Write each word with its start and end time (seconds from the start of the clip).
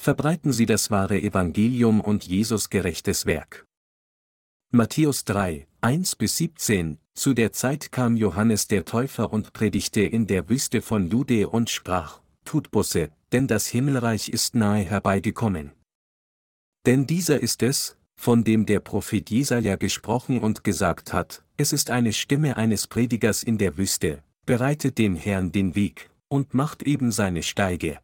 verbreiten 0.00 0.50
sie 0.52 0.64
das 0.64 0.90
wahre 0.90 1.20
Evangelium 1.20 2.00
und 2.00 2.24
Jesus 2.24 2.70
gerechtes 2.70 3.26
Werk. 3.26 3.66
Matthäus 4.72 5.26
3, 5.26 5.66
1 5.82 6.16
bis 6.16 6.38
17, 6.38 6.96
zu 7.12 7.34
der 7.34 7.52
Zeit 7.52 7.92
kam 7.92 8.16
Johannes 8.16 8.66
der 8.66 8.86
Täufer 8.86 9.30
und 9.30 9.52
predigte 9.52 10.00
in 10.00 10.26
der 10.26 10.48
Wüste 10.48 10.80
von 10.80 11.10
Jude 11.10 11.50
und 11.50 11.68
sprach, 11.68 12.22
Tut 12.46 12.70
Busse, 12.70 13.10
denn 13.32 13.46
das 13.46 13.66
Himmelreich 13.66 14.30
ist 14.30 14.54
nahe 14.54 14.84
herbeigekommen. 14.84 15.72
Denn 16.86 17.06
dieser 17.06 17.40
ist 17.40 17.62
es, 17.62 17.98
von 18.16 18.42
dem 18.42 18.64
der 18.64 18.80
Prophet 18.80 19.28
Jesaja 19.28 19.76
gesprochen 19.76 20.40
und 20.40 20.64
gesagt 20.64 21.12
hat, 21.12 21.44
es 21.58 21.74
ist 21.74 21.90
eine 21.90 22.14
Stimme 22.14 22.56
eines 22.56 22.86
Predigers 22.86 23.42
in 23.42 23.58
der 23.58 23.76
Wüste, 23.76 24.22
bereitet 24.46 24.96
dem 24.96 25.14
Herrn 25.14 25.52
den 25.52 25.74
Weg, 25.74 26.08
und 26.28 26.54
macht 26.54 26.84
eben 26.84 27.12
seine 27.12 27.42
Steige. 27.42 27.98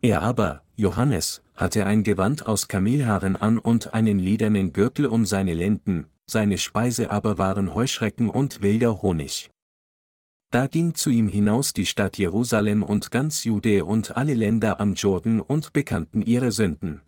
Er 0.00 0.22
aber, 0.22 0.62
Johannes, 0.76 1.42
hatte 1.56 1.84
ein 1.84 2.04
Gewand 2.04 2.46
aus 2.46 2.68
Kamelhaaren 2.68 3.34
an 3.34 3.58
und 3.58 3.94
einen 3.94 4.20
ledernen 4.20 4.72
Gürtel 4.72 5.06
um 5.06 5.26
seine 5.26 5.54
Lenden, 5.54 6.06
seine 6.24 6.58
Speise 6.58 7.10
aber 7.10 7.36
waren 7.38 7.74
Heuschrecken 7.74 8.30
und 8.30 8.62
wilder 8.62 9.02
Honig. 9.02 9.50
Da 10.50 10.66
ging 10.66 10.94
zu 10.94 11.10
ihm 11.10 11.28
hinaus 11.28 11.72
die 11.72 11.84
Stadt 11.84 12.16
Jerusalem 12.16 12.82
und 12.82 13.10
ganz 13.10 13.44
Jude 13.44 13.84
und 13.84 14.16
alle 14.16 14.34
Länder 14.34 14.80
am 14.80 14.94
Jordan 14.94 15.40
und 15.40 15.72
bekannten 15.72 16.22
ihre 16.22 16.52
Sünden. 16.52 17.02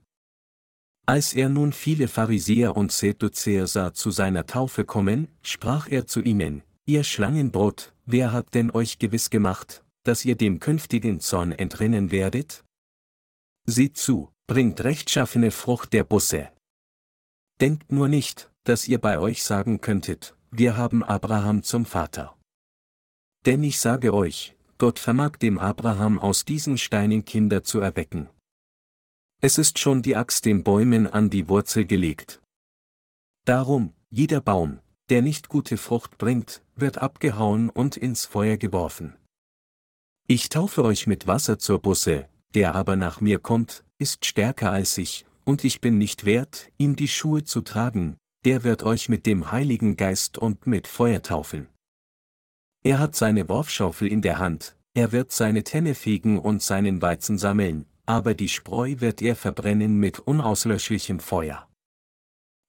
Als 1.06 1.32
er 1.32 1.48
nun 1.48 1.72
viele 1.72 2.08
Pharisäer 2.08 2.76
und 2.76 2.92
Sedduzäer 2.92 3.66
sah 3.66 3.94
zu 3.94 4.10
seiner 4.10 4.46
Taufe 4.46 4.84
kommen, 4.84 5.28
sprach 5.42 5.88
er 5.88 6.06
zu 6.06 6.20
ihnen, 6.20 6.62
ihr 6.86 7.04
Schlangenbrot, 7.04 7.94
wer 8.04 8.32
hat 8.32 8.54
denn 8.54 8.70
euch 8.72 8.98
gewiss 8.98 9.30
gemacht, 9.30 9.84
dass 10.02 10.24
ihr 10.24 10.36
dem 10.36 10.58
künftigen 10.58 11.20
Zorn 11.20 11.52
entrinnen 11.52 12.10
werdet? 12.10 12.64
Seht 13.66 13.96
zu, 13.96 14.32
bringt 14.46 14.82
rechtschaffene 14.82 15.50
Frucht 15.50 15.92
der 15.92 16.04
Busse. 16.04 16.50
Denkt 17.60 17.92
nur 17.92 18.08
nicht, 18.08 18.50
dass 18.64 18.88
ihr 18.88 18.98
bei 18.98 19.18
euch 19.18 19.42
sagen 19.44 19.80
könntet, 19.80 20.36
wir 20.50 20.76
haben 20.76 21.04
Abraham 21.04 21.62
zum 21.62 21.84
Vater. 21.84 22.36
Denn 23.46 23.62
ich 23.62 23.78
sage 23.78 24.12
euch, 24.12 24.56
Gott 24.78 24.98
vermag 24.98 25.36
dem 25.36 25.58
Abraham 25.58 26.18
aus 26.18 26.44
diesen 26.44 26.78
Steinen 26.78 27.24
Kinder 27.24 27.62
zu 27.62 27.80
erwecken. 27.80 28.28
Es 29.42 29.58
ist 29.58 29.78
schon 29.78 30.02
die 30.02 30.16
Axt 30.16 30.44
den 30.44 30.64
Bäumen 30.64 31.06
an 31.06 31.30
die 31.30 31.48
Wurzel 31.48 31.86
gelegt. 31.86 32.42
Darum, 33.46 33.94
jeder 34.10 34.40
Baum, 34.40 34.80
der 35.08 35.22
nicht 35.22 35.48
gute 35.48 35.76
Frucht 35.76 36.18
bringt, 36.18 36.62
wird 36.76 36.98
abgehauen 36.98 37.70
und 37.70 37.96
ins 37.96 38.26
Feuer 38.26 38.56
geworfen. 38.56 39.16
Ich 40.26 40.48
taufe 40.48 40.84
euch 40.84 41.06
mit 41.06 41.26
Wasser 41.26 41.58
zur 41.58 41.80
Busse, 41.80 42.28
der 42.54 42.74
aber 42.74 42.96
nach 42.96 43.20
mir 43.20 43.38
kommt, 43.38 43.84
ist 43.98 44.24
stärker 44.24 44.72
als 44.72 44.96
ich, 44.98 45.26
und 45.44 45.64
ich 45.64 45.80
bin 45.80 45.98
nicht 45.98 46.24
wert, 46.24 46.70
ihm 46.78 46.96
die 46.96 47.08
Schuhe 47.08 47.44
zu 47.44 47.60
tragen, 47.60 48.16
der 48.44 48.64
wird 48.64 48.82
euch 48.82 49.08
mit 49.08 49.26
dem 49.26 49.52
Heiligen 49.52 49.96
Geist 49.96 50.38
und 50.38 50.66
mit 50.66 50.86
Feuer 50.86 51.22
taufen. 51.22 51.68
Er 52.82 52.98
hat 52.98 53.14
seine 53.14 53.48
Worfschaufel 53.48 54.08
in 54.08 54.22
der 54.22 54.38
Hand, 54.38 54.76
er 54.94 55.12
wird 55.12 55.32
seine 55.32 55.64
Tenne 55.64 55.94
fegen 55.94 56.38
und 56.38 56.62
seinen 56.62 57.02
Weizen 57.02 57.36
sammeln, 57.38 57.86
aber 58.06 58.34
die 58.34 58.48
Spreu 58.48 58.96
wird 58.98 59.22
er 59.22 59.36
verbrennen 59.36 59.98
mit 59.98 60.18
unauslöschlichem 60.18 61.20
Feuer. 61.20 61.68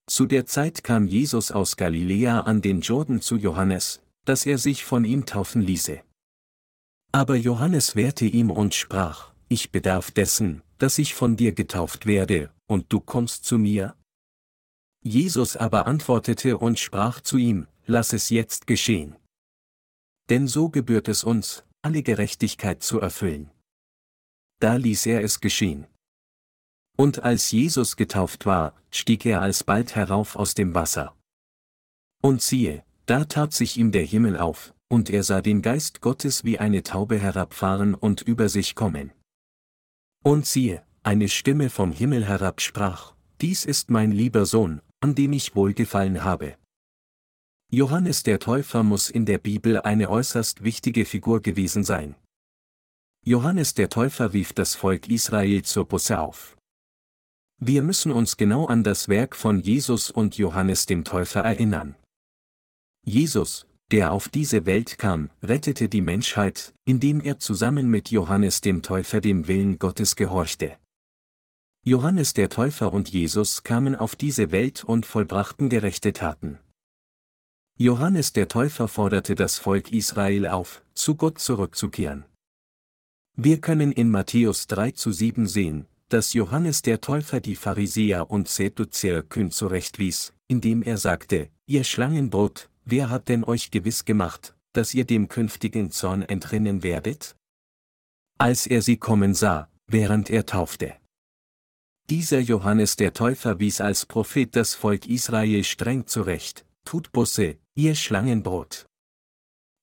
Zu 0.06 0.26
der 0.26 0.46
Zeit 0.46 0.84
kam 0.84 1.06
Jesus 1.06 1.50
aus 1.50 1.76
Galiläa 1.76 2.40
an 2.40 2.60
den 2.60 2.80
Jordan 2.80 3.20
zu 3.20 3.36
Johannes, 3.36 4.02
dass 4.24 4.46
er 4.46 4.58
sich 4.58 4.84
von 4.84 5.04
ihm 5.04 5.26
taufen 5.26 5.62
ließe. 5.62 6.00
Aber 7.12 7.36
Johannes 7.36 7.96
wehrte 7.96 8.24
ihm 8.24 8.50
und 8.50 8.74
sprach, 8.74 9.31
ich 9.52 9.70
bedarf 9.70 10.10
dessen, 10.10 10.62
dass 10.78 10.98
ich 10.98 11.14
von 11.14 11.36
dir 11.36 11.52
getauft 11.52 12.06
werde, 12.06 12.52
und 12.66 12.92
du 12.92 13.00
kommst 13.00 13.44
zu 13.44 13.58
mir? 13.58 13.96
Jesus 15.02 15.56
aber 15.56 15.86
antwortete 15.86 16.58
und 16.58 16.78
sprach 16.78 17.20
zu 17.20 17.36
ihm, 17.36 17.66
Lass 17.86 18.12
es 18.12 18.30
jetzt 18.30 18.66
geschehen. 18.68 19.16
Denn 20.30 20.46
so 20.46 20.68
gebührt 20.68 21.08
es 21.08 21.24
uns, 21.24 21.64
alle 21.82 22.02
Gerechtigkeit 22.02 22.82
zu 22.82 23.00
erfüllen. 23.00 23.50
Da 24.60 24.76
ließ 24.76 25.06
er 25.06 25.24
es 25.24 25.40
geschehen. 25.40 25.88
Und 26.96 27.24
als 27.24 27.50
Jesus 27.50 27.96
getauft 27.96 28.46
war, 28.46 28.76
stieg 28.90 29.26
er 29.26 29.40
alsbald 29.40 29.96
herauf 29.96 30.36
aus 30.36 30.54
dem 30.54 30.74
Wasser. 30.74 31.16
Und 32.22 32.40
siehe, 32.40 32.84
da 33.06 33.24
tat 33.24 33.52
sich 33.52 33.76
ihm 33.76 33.90
der 33.90 34.04
Himmel 34.04 34.38
auf, 34.38 34.74
und 34.88 35.10
er 35.10 35.24
sah 35.24 35.40
den 35.40 35.62
Geist 35.62 36.00
Gottes 36.00 36.44
wie 36.44 36.60
eine 36.60 36.84
Taube 36.84 37.18
herabfahren 37.18 37.94
und 37.94 38.22
über 38.22 38.48
sich 38.48 38.76
kommen. 38.76 39.12
Und 40.22 40.46
siehe, 40.46 40.84
eine 41.02 41.28
Stimme 41.28 41.68
vom 41.68 41.92
Himmel 41.92 42.24
herab 42.26 42.60
sprach, 42.60 43.14
Dies 43.40 43.64
ist 43.64 43.90
mein 43.90 44.12
lieber 44.12 44.46
Sohn, 44.46 44.80
an 45.00 45.16
dem 45.16 45.32
ich 45.32 45.56
wohlgefallen 45.56 46.22
habe. 46.22 46.56
Johannes 47.72 48.22
der 48.22 48.38
Täufer 48.38 48.82
muss 48.82 49.10
in 49.10 49.26
der 49.26 49.38
Bibel 49.38 49.80
eine 49.80 50.10
äußerst 50.10 50.62
wichtige 50.62 51.04
Figur 51.04 51.40
gewesen 51.40 51.82
sein. 51.82 52.14
Johannes 53.24 53.74
der 53.74 53.88
Täufer 53.88 54.32
rief 54.32 54.52
das 54.52 54.74
Volk 54.74 55.08
Israel 55.08 55.62
zur 55.62 55.86
Busse 55.86 56.20
auf. 56.20 56.56
Wir 57.58 57.82
müssen 57.82 58.12
uns 58.12 58.36
genau 58.36 58.66
an 58.66 58.84
das 58.84 59.08
Werk 59.08 59.34
von 59.34 59.60
Jesus 59.60 60.10
und 60.10 60.36
Johannes 60.36 60.86
dem 60.86 61.04
Täufer 61.04 61.40
erinnern. 61.40 61.96
Jesus, 63.04 63.66
der 63.92 64.12
auf 64.12 64.28
diese 64.28 64.64
Welt 64.64 64.98
kam, 64.98 65.30
rettete 65.42 65.88
die 65.88 66.00
Menschheit, 66.00 66.74
indem 66.86 67.20
er 67.20 67.38
zusammen 67.38 67.88
mit 67.88 68.10
Johannes 68.10 68.62
dem 68.62 68.82
Täufer 68.82 69.20
dem 69.20 69.46
Willen 69.48 69.78
Gottes 69.78 70.16
gehorchte. 70.16 70.78
Johannes 71.84 72.32
der 72.32 72.48
Täufer 72.48 72.92
und 72.92 73.10
Jesus 73.10 73.64
kamen 73.64 73.94
auf 73.94 74.16
diese 74.16 74.50
Welt 74.50 74.82
und 74.82 75.04
vollbrachten 75.04 75.68
gerechte 75.68 76.12
Taten. 76.12 76.58
Johannes 77.76 78.32
der 78.32 78.48
Täufer 78.48 78.88
forderte 78.88 79.34
das 79.34 79.58
Volk 79.58 79.92
Israel 79.92 80.46
auf, 80.46 80.82
zu 80.94 81.16
Gott 81.16 81.38
zurückzukehren. 81.38 82.24
Wir 83.34 83.60
können 83.60 83.92
in 83.92 84.10
Matthäus 84.10 84.68
3 84.68 84.92
zu 84.92 85.12
7 85.12 85.46
sehen, 85.46 85.86
dass 86.08 86.32
Johannes 86.34 86.82
der 86.82 87.00
Täufer 87.00 87.40
die 87.40 87.56
Pharisäer 87.56 88.30
und 88.30 88.48
Sedduzäer 88.48 89.22
kühn 89.22 89.50
zurechtwies, 89.50 90.32
indem 90.48 90.82
er 90.82 90.98
sagte, 90.98 91.48
ihr 91.66 91.84
Schlangenbrot, 91.84 92.68
Wer 92.84 93.10
hat 93.10 93.28
denn 93.28 93.44
euch 93.44 93.70
gewiss 93.70 94.04
gemacht, 94.04 94.54
dass 94.72 94.94
ihr 94.94 95.04
dem 95.04 95.28
künftigen 95.28 95.90
Zorn 95.90 96.22
entrinnen 96.22 96.82
werdet? 96.82 97.36
Als 98.38 98.66
er 98.66 98.82
sie 98.82 98.96
kommen 98.96 99.34
sah, 99.34 99.68
während 99.86 100.30
er 100.30 100.46
taufte. 100.46 100.96
Dieser 102.10 102.40
Johannes 102.40 102.96
der 102.96 103.12
Täufer 103.12 103.60
wies 103.60 103.80
als 103.80 104.06
Prophet 104.06 104.56
das 104.56 104.74
Volk 104.74 105.06
Israel 105.06 105.62
streng 105.62 106.06
zurecht, 106.06 106.66
tut 106.84 107.12
Busse, 107.12 107.58
ihr 107.74 107.94
Schlangenbrot. 107.94 108.86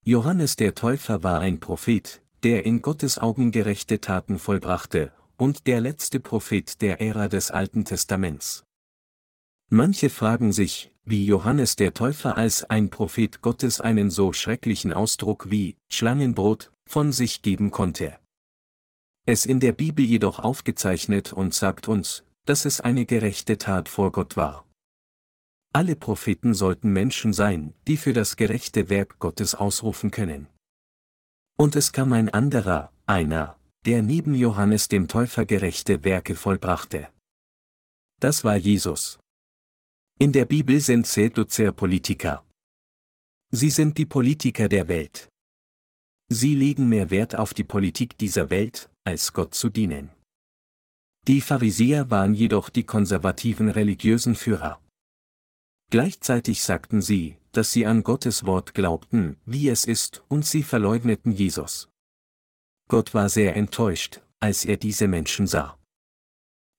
Johannes 0.04 0.56
der 0.56 0.76
Täufer 0.76 1.24
war 1.24 1.40
ein 1.40 1.60
Prophet, 1.60 2.22
der 2.44 2.66
in 2.66 2.82
Gottes 2.82 3.18
Augen 3.18 3.52
gerechte 3.52 4.02
Taten 4.02 4.40
vollbrachte, 4.40 5.14
und 5.38 5.68
der 5.68 5.80
letzte 5.80 6.20
Prophet 6.20 6.82
der 6.82 7.00
Ära 7.00 7.30
des 7.30 7.52
Alten 7.52 7.86
Testaments. 7.86 8.64
Manche 9.70 10.10
fragen 10.10 10.52
sich, 10.52 10.92
wie 11.10 11.26
Johannes 11.26 11.76
der 11.76 11.94
Täufer 11.94 12.38
als 12.38 12.64
ein 12.64 12.90
Prophet 12.90 13.42
Gottes 13.42 13.82
einen 13.82 14.12
so 14.12 14.32
schrecklichen 14.32 14.94
Ausdruck 14.94 15.50
wie 15.50 15.76
Schlangenbrot 15.90 16.72
von 16.88 17.12
sich 17.12 17.42
geben 17.42 17.72
konnte. 17.72 18.20
Es 19.26 19.46
in 19.46 19.60
der 19.60 19.74
Bibel 19.74 20.06
jedoch 20.06 20.40
aufgezeichnet 20.40 21.34
und 21.34 21.54
sagt 21.54 21.88
uns, 21.88 22.24
dass 22.46 22.66
es 22.66 22.80
eine 22.82 23.06
gerechte 23.06 23.58
Tat 23.58 23.90
vor 23.90 24.12
Gott 24.12 24.38
war. 24.38 24.66
Alle 25.74 25.96
Propheten 25.96 26.54
sollten 26.54 26.92
Menschen 26.92 27.34
sein, 27.34 27.74
die 27.88 27.98
für 27.98 28.14
das 28.14 28.36
gerechte 28.36 28.90
Werk 28.90 29.20
Gottes 29.20 29.54
ausrufen 29.54 30.10
können. 30.10 30.48
Und 31.58 31.76
es 31.76 31.92
kam 31.92 32.14
ein 32.14 32.30
anderer, 32.30 32.92
einer, 33.06 33.60
der 33.86 34.02
neben 34.02 34.34
Johannes 34.34 34.88
dem 34.88 35.08
Täufer 35.08 35.46
gerechte 35.46 36.04
Werke 36.04 36.36
vollbrachte. 36.36 37.10
Das 38.20 38.44
war 38.44 38.56
Jesus. 38.56 39.19
In 40.22 40.34
der 40.34 40.44
Bibel 40.44 40.82
sind 40.82 41.08
Seduzzer 41.08 41.72
Politiker. 41.72 42.46
Sie 43.52 43.70
sind 43.70 43.98
die 43.98 44.06
Politiker 44.06 44.68
der 44.68 44.90
Welt. 44.90 45.30
Sie 46.28 46.56
legen 46.56 46.90
mehr 46.90 47.10
Wert 47.10 47.38
auf 47.38 47.54
die 47.54 47.64
Politik 47.64 48.18
dieser 48.18 48.50
Welt, 48.50 48.90
als 49.06 49.32
Gott 49.32 49.56
zu 49.56 49.70
dienen. 49.70 50.10
Die 51.26 51.40
Pharisäer 51.40 52.12
waren 52.12 52.34
jedoch 52.34 52.68
die 52.68 52.84
konservativen 52.84 53.70
religiösen 53.70 54.36
Führer. 54.36 54.82
Gleichzeitig 55.90 56.64
sagten 56.64 57.02
sie, 57.02 57.38
dass 57.54 57.72
sie 57.72 57.86
an 57.86 58.04
Gottes 58.04 58.46
Wort 58.46 58.74
glaubten, 58.74 59.38
wie 59.46 59.70
es 59.70 59.86
ist, 59.86 60.26
und 60.28 60.46
sie 60.46 60.64
verleugneten 60.64 61.32
Jesus. 61.32 61.88
Gott 62.90 63.14
war 63.14 63.30
sehr 63.30 63.56
enttäuscht, 63.56 64.20
als 64.42 64.66
er 64.66 64.76
diese 64.76 65.08
Menschen 65.08 65.48
sah. 65.48 65.80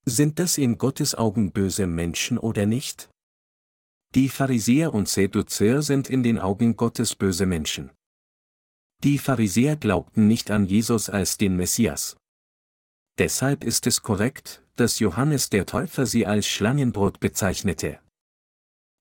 Sind 0.05 0.37
das 0.37 0.59
in 0.59 0.77
Gottes 0.77 1.15
Augen 1.15 1.51
böse 1.51 1.87
Menschen 1.87 2.37
oder 2.37 2.67
nicht? 2.67 3.10
Die 4.13 4.27
Pharisäer 4.27 4.93
und 4.93 5.07
Sedduzäer 5.07 5.81
sind 5.81 6.09
in 6.09 6.21
den 6.21 6.37
Augen 6.37 6.75
Gottes 6.75 7.15
böse 7.15 7.45
Menschen. 7.45 7.91
Die 9.05 9.17
Pharisäer 9.17 9.77
glaubten 9.77 10.27
nicht 10.27 10.51
an 10.51 10.65
Jesus 10.65 11.09
als 11.09 11.37
den 11.37 11.55
Messias. 11.55 12.17
Deshalb 13.17 13.63
ist 13.63 13.87
es 13.87 14.01
korrekt, 14.01 14.63
dass 14.75 14.99
Johannes 14.99 15.49
der 15.49 15.65
Täufer 15.65 16.05
sie 16.05 16.25
als 16.25 16.45
Schlangenbrot 16.45 17.21
bezeichnete. 17.21 17.99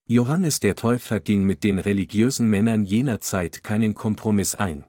Johannes 0.06 0.60
der 0.60 0.76
Täufer 0.76 1.18
ging 1.18 1.42
mit 1.42 1.64
den 1.64 1.80
religiösen 1.80 2.48
Männern 2.48 2.84
jener 2.84 3.20
Zeit 3.20 3.64
keinen 3.64 3.94
Kompromiss 3.94 4.54
ein. 4.54 4.84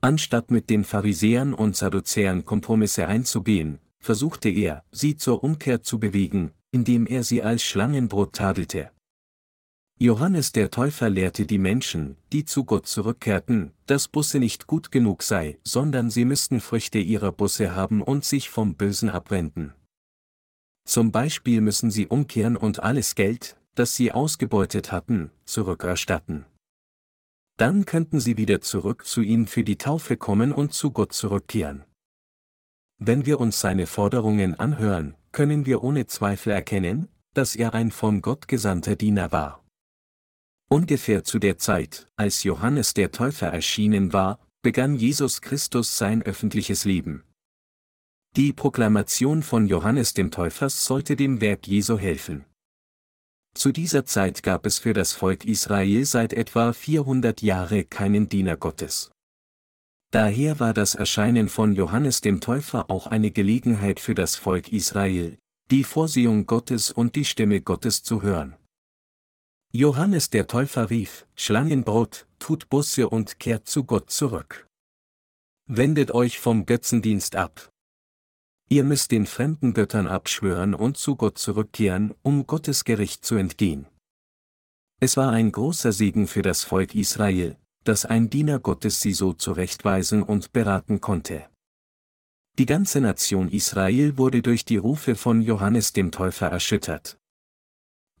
Anstatt 0.00 0.50
mit 0.50 0.70
den 0.70 0.82
Pharisäern 0.82 1.54
und 1.54 1.76
Sadduzäern 1.76 2.44
Kompromisse 2.44 3.06
einzugehen, 3.06 3.78
versuchte 4.00 4.48
er, 4.48 4.84
sie 4.90 5.16
zur 5.16 5.44
Umkehr 5.44 5.82
zu 5.82 6.00
bewegen, 6.00 6.50
indem 6.72 7.06
er 7.06 7.22
sie 7.22 7.44
als 7.44 7.62
Schlangenbrot 7.62 8.34
tadelte. 8.34 8.90
Johannes 9.96 10.50
der 10.50 10.72
Täufer 10.72 11.08
lehrte 11.08 11.46
die 11.46 11.58
Menschen, 11.58 12.16
die 12.32 12.44
zu 12.44 12.64
Gott 12.64 12.86
zurückkehrten, 12.86 13.72
dass 13.86 14.08
Busse 14.08 14.40
nicht 14.40 14.66
gut 14.66 14.90
genug 14.90 15.22
sei, 15.22 15.58
sondern 15.62 16.10
sie 16.10 16.24
müssten 16.24 16.60
Früchte 16.60 16.98
ihrer 16.98 17.30
Busse 17.30 17.76
haben 17.76 18.02
und 18.02 18.24
sich 18.24 18.50
vom 18.50 18.74
Bösen 18.74 19.08
abwenden. 19.08 19.72
Zum 20.84 21.12
Beispiel 21.12 21.60
müssen 21.60 21.92
sie 21.92 22.08
umkehren 22.08 22.56
und 22.56 22.82
alles 22.82 23.14
Geld, 23.14 23.56
das 23.76 23.94
sie 23.94 24.10
ausgebeutet 24.10 24.90
hatten, 24.90 25.30
zurückerstatten. 25.44 26.44
Dann 27.56 27.86
könnten 27.86 28.18
sie 28.18 28.36
wieder 28.36 28.60
zurück 28.60 29.06
zu 29.06 29.20
ihm 29.22 29.46
für 29.46 29.62
die 29.62 29.78
Taufe 29.78 30.16
kommen 30.16 30.52
und 30.52 30.72
zu 30.72 30.90
Gott 30.90 31.12
zurückkehren. 31.12 31.84
Wenn 32.98 33.26
wir 33.26 33.38
uns 33.38 33.60
seine 33.60 33.86
Forderungen 33.86 34.58
anhören, 34.58 35.14
können 35.30 35.66
wir 35.66 35.84
ohne 35.84 36.06
Zweifel 36.06 36.52
erkennen, 36.52 37.08
dass 37.32 37.54
er 37.54 37.74
ein 37.74 37.92
von 37.92 38.22
Gott 38.22 38.48
gesandter 38.48 38.96
Diener 38.96 39.30
war. 39.30 39.63
Ungefähr 40.70 41.24
zu 41.24 41.38
der 41.38 41.58
Zeit, 41.58 42.08
als 42.16 42.42
Johannes 42.42 42.94
der 42.94 43.12
Täufer 43.12 43.48
erschienen 43.48 44.12
war, 44.12 44.38
begann 44.62 44.96
Jesus 44.96 45.40
Christus 45.40 45.98
sein 45.98 46.22
öffentliches 46.22 46.84
Leben. 46.84 47.22
Die 48.36 48.52
Proklamation 48.52 49.42
von 49.42 49.68
Johannes 49.68 50.14
dem 50.14 50.30
Täufers 50.30 50.84
sollte 50.84 51.14
dem 51.14 51.40
Werk 51.40 51.68
Jesu 51.68 51.98
helfen. 51.98 52.44
Zu 53.54 53.70
dieser 53.70 54.04
Zeit 54.04 54.42
gab 54.42 54.66
es 54.66 54.80
für 54.80 54.92
das 54.92 55.12
Volk 55.12 55.44
Israel 55.44 56.04
seit 56.04 56.32
etwa 56.32 56.72
400 56.72 57.42
Jahre 57.42 57.84
keinen 57.84 58.28
Diener 58.28 58.56
Gottes. 58.56 59.12
Daher 60.10 60.58
war 60.58 60.74
das 60.74 60.96
Erscheinen 60.96 61.48
von 61.48 61.74
Johannes 61.74 62.20
dem 62.20 62.40
Täufer 62.40 62.90
auch 62.90 63.06
eine 63.06 63.30
Gelegenheit 63.30 64.00
für 64.00 64.14
das 64.14 64.34
Volk 64.34 64.72
Israel, 64.72 65.38
die 65.70 65.84
Vorsehung 65.84 66.46
Gottes 66.46 66.90
und 66.90 67.14
die 67.14 67.24
Stimme 67.24 67.60
Gottes 67.60 68.02
zu 68.02 68.22
hören. 68.22 68.56
Johannes 69.76 70.30
der 70.30 70.46
Täufer 70.46 70.88
rief, 70.88 71.26
Schlangenbrot, 71.34 72.28
tut 72.38 72.68
Busse 72.68 73.08
und 73.08 73.40
kehrt 73.40 73.66
zu 73.66 73.82
Gott 73.82 74.08
zurück. 74.08 74.68
Wendet 75.66 76.12
euch 76.12 76.38
vom 76.38 76.64
Götzendienst 76.64 77.34
ab. 77.34 77.72
Ihr 78.68 78.84
müsst 78.84 79.10
den 79.10 79.26
fremden 79.26 79.74
Göttern 79.74 80.06
abschwören 80.06 80.74
und 80.74 80.96
zu 80.96 81.16
Gott 81.16 81.38
zurückkehren, 81.38 82.14
um 82.22 82.46
Gottes 82.46 82.84
Gericht 82.84 83.24
zu 83.24 83.34
entgehen. 83.34 83.88
Es 85.00 85.16
war 85.16 85.32
ein 85.32 85.50
großer 85.50 85.90
Segen 85.90 86.28
für 86.28 86.42
das 86.42 86.62
Volk 86.62 86.94
Israel, 86.94 87.56
dass 87.82 88.04
ein 88.04 88.30
Diener 88.30 88.60
Gottes 88.60 89.00
sie 89.00 89.12
so 89.12 89.32
zurechtweisen 89.32 90.22
und 90.22 90.52
beraten 90.52 91.00
konnte. 91.00 91.48
Die 92.60 92.66
ganze 92.66 93.00
Nation 93.00 93.48
Israel 93.48 94.18
wurde 94.18 94.40
durch 94.40 94.64
die 94.64 94.76
Rufe 94.76 95.16
von 95.16 95.42
Johannes 95.42 95.92
dem 95.92 96.12
Täufer 96.12 96.46
erschüttert. 96.46 97.18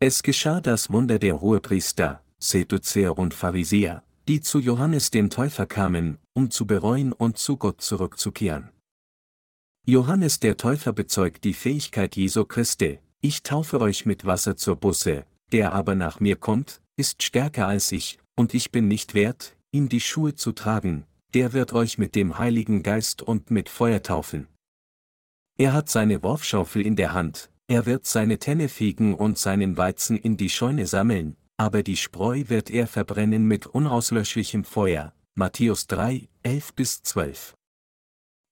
Es 0.00 0.22
geschah 0.22 0.60
das 0.60 0.90
Wunder 0.90 1.18
der 1.18 1.40
Hohepriester, 1.40 2.22
Seduzer 2.38 3.16
und 3.16 3.32
Pharisäer, 3.32 4.02
die 4.28 4.40
zu 4.40 4.58
Johannes 4.58 5.10
dem 5.10 5.30
Täufer 5.30 5.66
kamen, 5.66 6.18
um 6.34 6.50
zu 6.50 6.66
bereuen 6.66 7.12
und 7.12 7.38
zu 7.38 7.56
Gott 7.56 7.80
zurückzukehren. 7.80 8.70
Johannes 9.86 10.40
der 10.40 10.56
Täufer 10.56 10.92
bezeugt 10.92 11.44
die 11.44 11.54
Fähigkeit 11.54 12.16
Jesu 12.16 12.44
Christi, 12.44 12.98
ich 13.20 13.42
taufe 13.42 13.80
euch 13.80 14.04
mit 14.04 14.24
Wasser 14.24 14.56
zur 14.56 14.76
Busse, 14.76 15.26
der 15.52 15.72
aber 15.72 15.94
nach 15.94 16.20
mir 16.20 16.36
kommt, 16.36 16.80
ist 16.96 17.22
stärker 17.22 17.66
als 17.66 17.92
ich, 17.92 18.18
und 18.34 18.54
ich 18.54 18.72
bin 18.72 18.88
nicht 18.88 19.14
wert, 19.14 19.56
ihm 19.70 19.88
die 19.88 20.00
Schuhe 20.00 20.34
zu 20.34 20.52
tragen, 20.52 21.04
der 21.34 21.52
wird 21.52 21.72
euch 21.72 21.98
mit 21.98 22.14
dem 22.14 22.38
Heiligen 22.38 22.82
Geist 22.82 23.22
und 23.22 23.50
mit 23.50 23.68
Feuer 23.68 24.02
taufen. 24.02 24.48
Er 25.56 25.72
hat 25.72 25.88
seine 25.88 26.22
Worfschaufel 26.22 26.84
in 26.84 26.96
der 26.96 27.12
Hand, 27.12 27.50
er 27.66 27.86
wird 27.86 28.06
seine 28.06 28.38
Tenne 28.38 28.68
fegen 28.68 29.14
und 29.14 29.38
seinen 29.38 29.76
Weizen 29.76 30.16
in 30.16 30.36
die 30.36 30.50
Scheune 30.50 30.86
sammeln, 30.86 31.36
aber 31.56 31.82
die 31.82 31.96
Spreu 31.96 32.44
wird 32.48 32.70
er 32.70 32.86
verbrennen 32.86 33.46
mit 33.46 33.66
unauslöschlichem 33.66 34.64
Feuer. 34.64 35.14
Matthäus 35.34 35.86
3, 35.88 36.28
11 36.42 36.74
bis 36.74 37.02
12. 37.02 37.54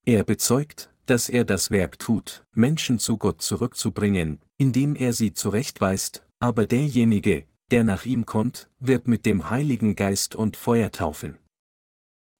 Er 0.05 0.23
bezeugt, 0.23 0.89
dass 1.05 1.29
er 1.29 1.45
das 1.45 1.71
Werk 1.71 1.99
tut, 1.99 2.45
Menschen 2.53 2.99
zu 2.99 3.17
Gott 3.17 3.41
zurückzubringen, 3.41 4.39
indem 4.57 4.95
er 4.95 5.13
sie 5.13 5.33
zurechtweist, 5.33 6.25
aber 6.39 6.65
derjenige, 6.65 7.45
der 7.71 7.83
nach 7.83 8.05
ihm 8.05 8.25
kommt, 8.25 8.69
wird 8.79 9.07
mit 9.07 9.25
dem 9.25 9.49
Heiligen 9.49 9.95
Geist 9.95 10.35
und 10.35 10.57
Feuer 10.57 10.91
taufen. 10.91 11.37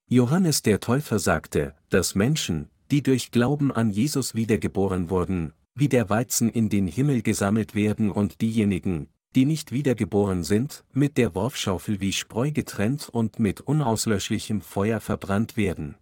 Johannes 0.08 0.62
der 0.62 0.80
Täufer 0.80 1.18
sagte, 1.18 1.74
dass 1.88 2.14
Menschen, 2.14 2.68
die 2.90 3.02
durch 3.02 3.30
Glauben 3.30 3.72
an 3.72 3.90
Jesus 3.90 4.34
wiedergeboren 4.34 5.08
wurden, 5.08 5.54
wie 5.74 5.88
der 5.88 6.08
Weizen 6.08 6.48
in 6.48 6.68
den 6.68 6.86
Himmel 6.86 7.22
gesammelt 7.22 7.74
werden 7.74 8.10
und 8.10 8.40
diejenigen, 8.40 9.08
die 9.34 9.44
nicht 9.44 9.72
wiedergeboren 9.72 10.44
sind, 10.44 10.84
mit 10.92 11.16
der 11.18 11.34
Worfschaufel 11.34 12.00
wie 12.00 12.12
Spreu 12.12 12.52
getrennt 12.52 13.08
und 13.08 13.40
mit 13.40 13.60
unauslöschlichem 13.60 14.60
Feuer 14.60 15.00
verbrannt 15.00 15.56
werden. 15.56 15.96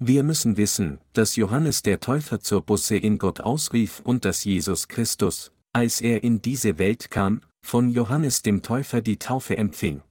Wir 0.00 0.22
müssen 0.22 0.56
wissen, 0.56 0.98
dass 1.12 1.36
Johannes 1.36 1.82
der 1.82 2.00
Täufer 2.00 2.40
zur 2.40 2.62
Busse 2.62 2.96
in 2.96 3.18
Gott 3.18 3.40
ausrief 3.40 4.00
und 4.04 4.24
dass 4.24 4.44
Jesus 4.44 4.88
Christus, 4.88 5.52
als 5.72 6.00
er 6.00 6.22
in 6.22 6.40
diese 6.40 6.78
Welt 6.78 7.10
kam, 7.10 7.40
von 7.62 7.90
Johannes 7.90 8.42
dem 8.42 8.62
Täufer 8.62 9.00
die 9.00 9.18
Taufe 9.18 9.56
empfing. 9.56 10.02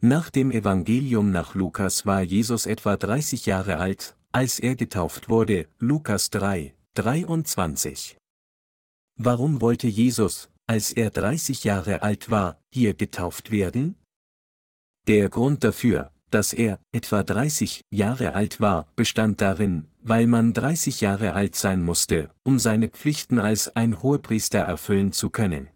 Nach 0.00 0.30
dem 0.30 0.50
Evangelium 0.50 1.30
nach 1.30 1.54
Lukas 1.54 2.06
war 2.06 2.22
Jesus 2.22 2.66
etwa 2.66 2.96
30 2.96 3.46
Jahre 3.46 3.78
alt, 3.78 4.16
als 4.30 4.60
er 4.60 4.76
getauft 4.76 5.28
wurde, 5.28 5.66
Lukas 5.78 6.30
3, 6.30 6.74
23. 6.96 8.16
Warum 9.18 9.60
wollte 9.60 9.86
Jesus, 9.86 10.48
als 10.66 10.92
er 10.92 11.10
30 11.10 11.62
Jahre 11.64 12.00
alt 12.00 12.30
war, 12.30 12.58
hier 12.72 12.94
getauft 12.94 13.50
werden? 13.50 13.96
Der 15.06 15.28
Grund 15.28 15.62
dafür, 15.62 16.10
dass 16.30 16.54
er 16.54 16.80
etwa 16.92 17.22
30 17.22 17.82
Jahre 17.90 18.32
alt 18.32 18.62
war, 18.62 18.90
bestand 18.96 19.42
darin, 19.42 19.88
weil 20.00 20.26
man 20.26 20.54
30 20.54 21.02
Jahre 21.02 21.34
alt 21.34 21.54
sein 21.54 21.82
musste, 21.82 22.30
um 22.44 22.58
seine 22.58 22.88
Pflichten 22.88 23.38
als 23.38 23.76
ein 23.76 24.02
Hohepriester 24.02 24.60
erfüllen 24.60 25.12
zu 25.12 25.28
können. 25.28 25.68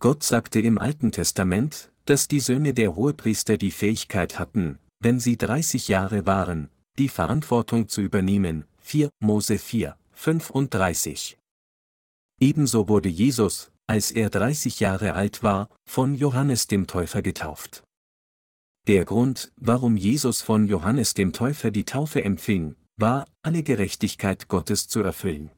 Gott 0.00 0.22
sagte 0.22 0.60
im 0.60 0.78
Alten 0.78 1.10
Testament, 1.10 1.90
dass 2.04 2.28
die 2.28 2.40
Söhne 2.40 2.72
der 2.72 2.94
Hohepriester 2.94 3.56
die 3.56 3.72
Fähigkeit 3.72 4.38
hatten, 4.38 4.78
wenn 5.00 5.18
sie 5.18 5.36
30 5.36 5.88
Jahre 5.88 6.24
waren, 6.24 6.70
die 6.98 7.08
Verantwortung 7.08 7.88
zu 7.88 8.00
übernehmen, 8.00 8.64
4 8.78 9.10
Mose 9.20 9.58
4, 9.58 9.96
35. 10.14 11.38
Ebenso 12.40 12.88
wurde 12.88 13.08
Jesus, 13.08 13.70
als 13.86 14.10
er 14.10 14.30
30 14.30 14.80
Jahre 14.80 15.14
alt 15.14 15.42
war, 15.42 15.68
von 15.84 16.14
Johannes 16.14 16.66
dem 16.66 16.86
Täufer 16.86 17.22
getauft. 17.22 17.84
Der 18.86 19.04
Grund, 19.04 19.52
warum 19.56 19.96
Jesus 19.96 20.42
von 20.42 20.66
Johannes 20.66 21.14
dem 21.14 21.32
Täufer 21.32 21.70
die 21.70 21.84
Taufe 21.84 22.22
empfing, 22.22 22.76
war, 22.96 23.26
alle 23.42 23.62
Gerechtigkeit 23.62 24.48
Gottes 24.48 24.88
zu 24.88 25.00
erfüllen. 25.00 25.50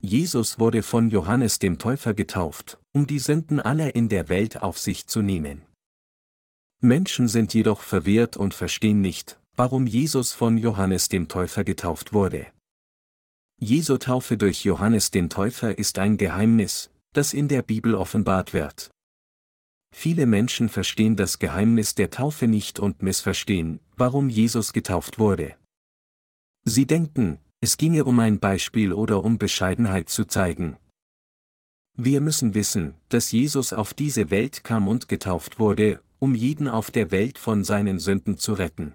Jesus 0.00 0.58
wurde 0.58 0.82
von 0.82 1.10
Johannes 1.10 1.58
dem 1.58 1.78
Täufer 1.78 2.14
getauft, 2.14 2.78
um 2.92 3.06
die 3.06 3.18
Sünden 3.18 3.60
aller 3.60 3.94
in 3.94 4.08
der 4.08 4.28
Welt 4.28 4.62
auf 4.62 4.78
sich 4.78 5.06
zu 5.06 5.22
nehmen. 5.22 5.62
Menschen 6.80 7.28
sind 7.28 7.54
jedoch 7.54 7.80
verwirrt 7.80 8.36
und 8.36 8.54
verstehen 8.54 9.00
nicht, 9.00 9.38
warum 9.54 9.86
Jesus 9.86 10.32
von 10.32 10.58
Johannes 10.58 11.08
dem 11.08 11.28
Täufer 11.28 11.62
getauft 11.62 12.12
wurde. 12.12 12.46
Jesu 13.58 13.96
Taufe 13.98 14.36
durch 14.36 14.64
Johannes 14.64 15.10
den 15.10 15.30
Täufer 15.30 15.78
ist 15.78 15.98
ein 15.98 16.16
Geheimnis, 16.16 16.90
das 17.12 17.32
in 17.32 17.48
der 17.48 17.62
Bibel 17.62 17.94
offenbart 17.94 18.52
wird. 18.52 18.90
Viele 19.94 20.26
Menschen 20.26 20.68
verstehen 20.68 21.16
das 21.16 21.38
Geheimnis 21.38 21.94
der 21.94 22.10
Taufe 22.10 22.48
nicht 22.48 22.80
und 22.80 23.02
missverstehen, 23.02 23.80
warum 23.96 24.30
Jesus 24.30 24.72
getauft 24.72 25.18
wurde. 25.18 25.56
Sie 26.64 26.86
denken, 26.86 27.38
es 27.60 27.76
ginge 27.76 28.04
um 28.04 28.18
ein 28.18 28.40
Beispiel 28.40 28.92
oder 28.92 29.22
um 29.22 29.38
Bescheidenheit 29.38 30.08
zu 30.08 30.24
zeigen. 30.24 30.76
Wir 31.94 32.20
müssen 32.20 32.54
wissen, 32.54 32.94
dass 33.10 33.32
Jesus 33.32 33.72
auf 33.72 33.92
diese 33.92 34.30
Welt 34.30 34.64
kam 34.64 34.88
und 34.88 35.08
getauft 35.08 35.58
wurde, 35.58 36.00
um 36.18 36.34
jeden 36.34 36.68
auf 36.68 36.90
der 36.90 37.10
Welt 37.10 37.38
von 37.38 37.62
seinen 37.62 37.98
Sünden 37.98 38.38
zu 38.38 38.54
retten. 38.54 38.94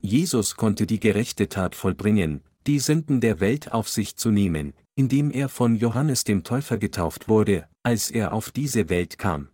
Jesus 0.00 0.56
konnte 0.56 0.86
die 0.86 1.00
gerechte 1.00 1.48
Tat 1.48 1.74
vollbringen, 1.74 2.42
die 2.68 2.78
Sünden 2.80 3.22
der 3.22 3.40
Welt 3.40 3.72
auf 3.72 3.88
sich 3.88 4.16
zu 4.16 4.30
nehmen, 4.30 4.74
indem 4.94 5.30
er 5.30 5.48
von 5.48 5.74
Johannes 5.74 6.24
dem 6.24 6.44
Täufer 6.44 6.76
getauft 6.76 7.26
wurde, 7.26 7.66
als 7.82 8.10
er 8.10 8.34
auf 8.34 8.50
diese 8.50 8.90
Welt 8.90 9.16
kam. 9.16 9.48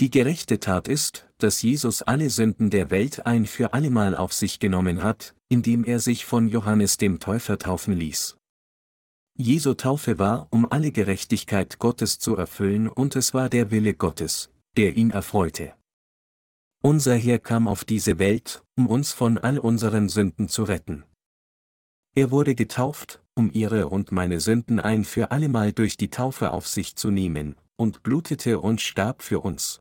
Die 0.00 0.10
gerechte 0.10 0.58
Tat 0.58 0.88
ist, 0.88 1.28
dass 1.36 1.60
Jesus 1.60 2.00
alle 2.00 2.30
Sünden 2.30 2.70
der 2.70 2.90
Welt 2.90 3.26
ein 3.26 3.44
für 3.44 3.74
allemal 3.74 4.16
auf 4.16 4.32
sich 4.32 4.58
genommen 4.58 5.02
hat, 5.02 5.34
indem 5.50 5.84
er 5.84 6.00
sich 6.00 6.24
von 6.24 6.48
Johannes 6.48 6.96
dem 6.96 7.20
Täufer 7.20 7.58
taufen 7.58 7.92
ließ. 7.92 8.38
Jesu 9.36 9.74
Taufe 9.74 10.18
war, 10.18 10.48
um 10.50 10.70
alle 10.70 10.92
Gerechtigkeit 10.92 11.78
Gottes 11.78 12.18
zu 12.18 12.36
erfüllen 12.36 12.88
und 12.88 13.16
es 13.16 13.34
war 13.34 13.50
der 13.50 13.70
Wille 13.70 13.92
Gottes, 13.92 14.50
der 14.78 14.96
ihn 14.96 15.10
erfreute. 15.10 15.74
Unser 16.82 17.16
Herr 17.16 17.38
kam 17.38 17.68
auf 17.68 17.84
diese 17.84 18.18
Welt, 18.18 18.62
um 18.76 18.86
uns 18.86 19.12
von 19.12 19.36
all 19.36 19.58
unseren 19.58 20.08
Sünden 20.08 20.48
zu 20.48 20.62
retten. 20.62 21.04
Er 22.14 22.30
wurde 22.30 22.54
getauft, 22.54 23.22
um 23.34 23.50
ihre 23.52 23.88
und 23.88 24.12
meine 24.12 24.40
Sünden 24.40 24.80
ein 24.80 25.04
für 25.04 25.30
allemal 25.30 25.72
durch 25.72 25.96
die 25.96 26.10
Taufe 26.10 26.52
auf 26.52 26.66
sich 26.66 26.96
zu 26.96 27.10
nehmen, 27.10 27.54
und 27.76 28.02
blutete 28.02 28.60
und 28.60 28.80
starb 28.80 29.22
für 29.22 29.40
uns. 29.40 29.80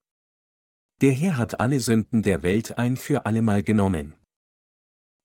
Der 1.02 1.12
Herr 1.12 1.38
hat 1.38 1.60
alle 1.60 1.80
Sünden 1.80 2.24
der 2.24 2.44
Welt 2.44 2.78
ein 2.78 2.98
für 2.98 3.26
allemal 3.26 3.64
genommen. 3.64 4.14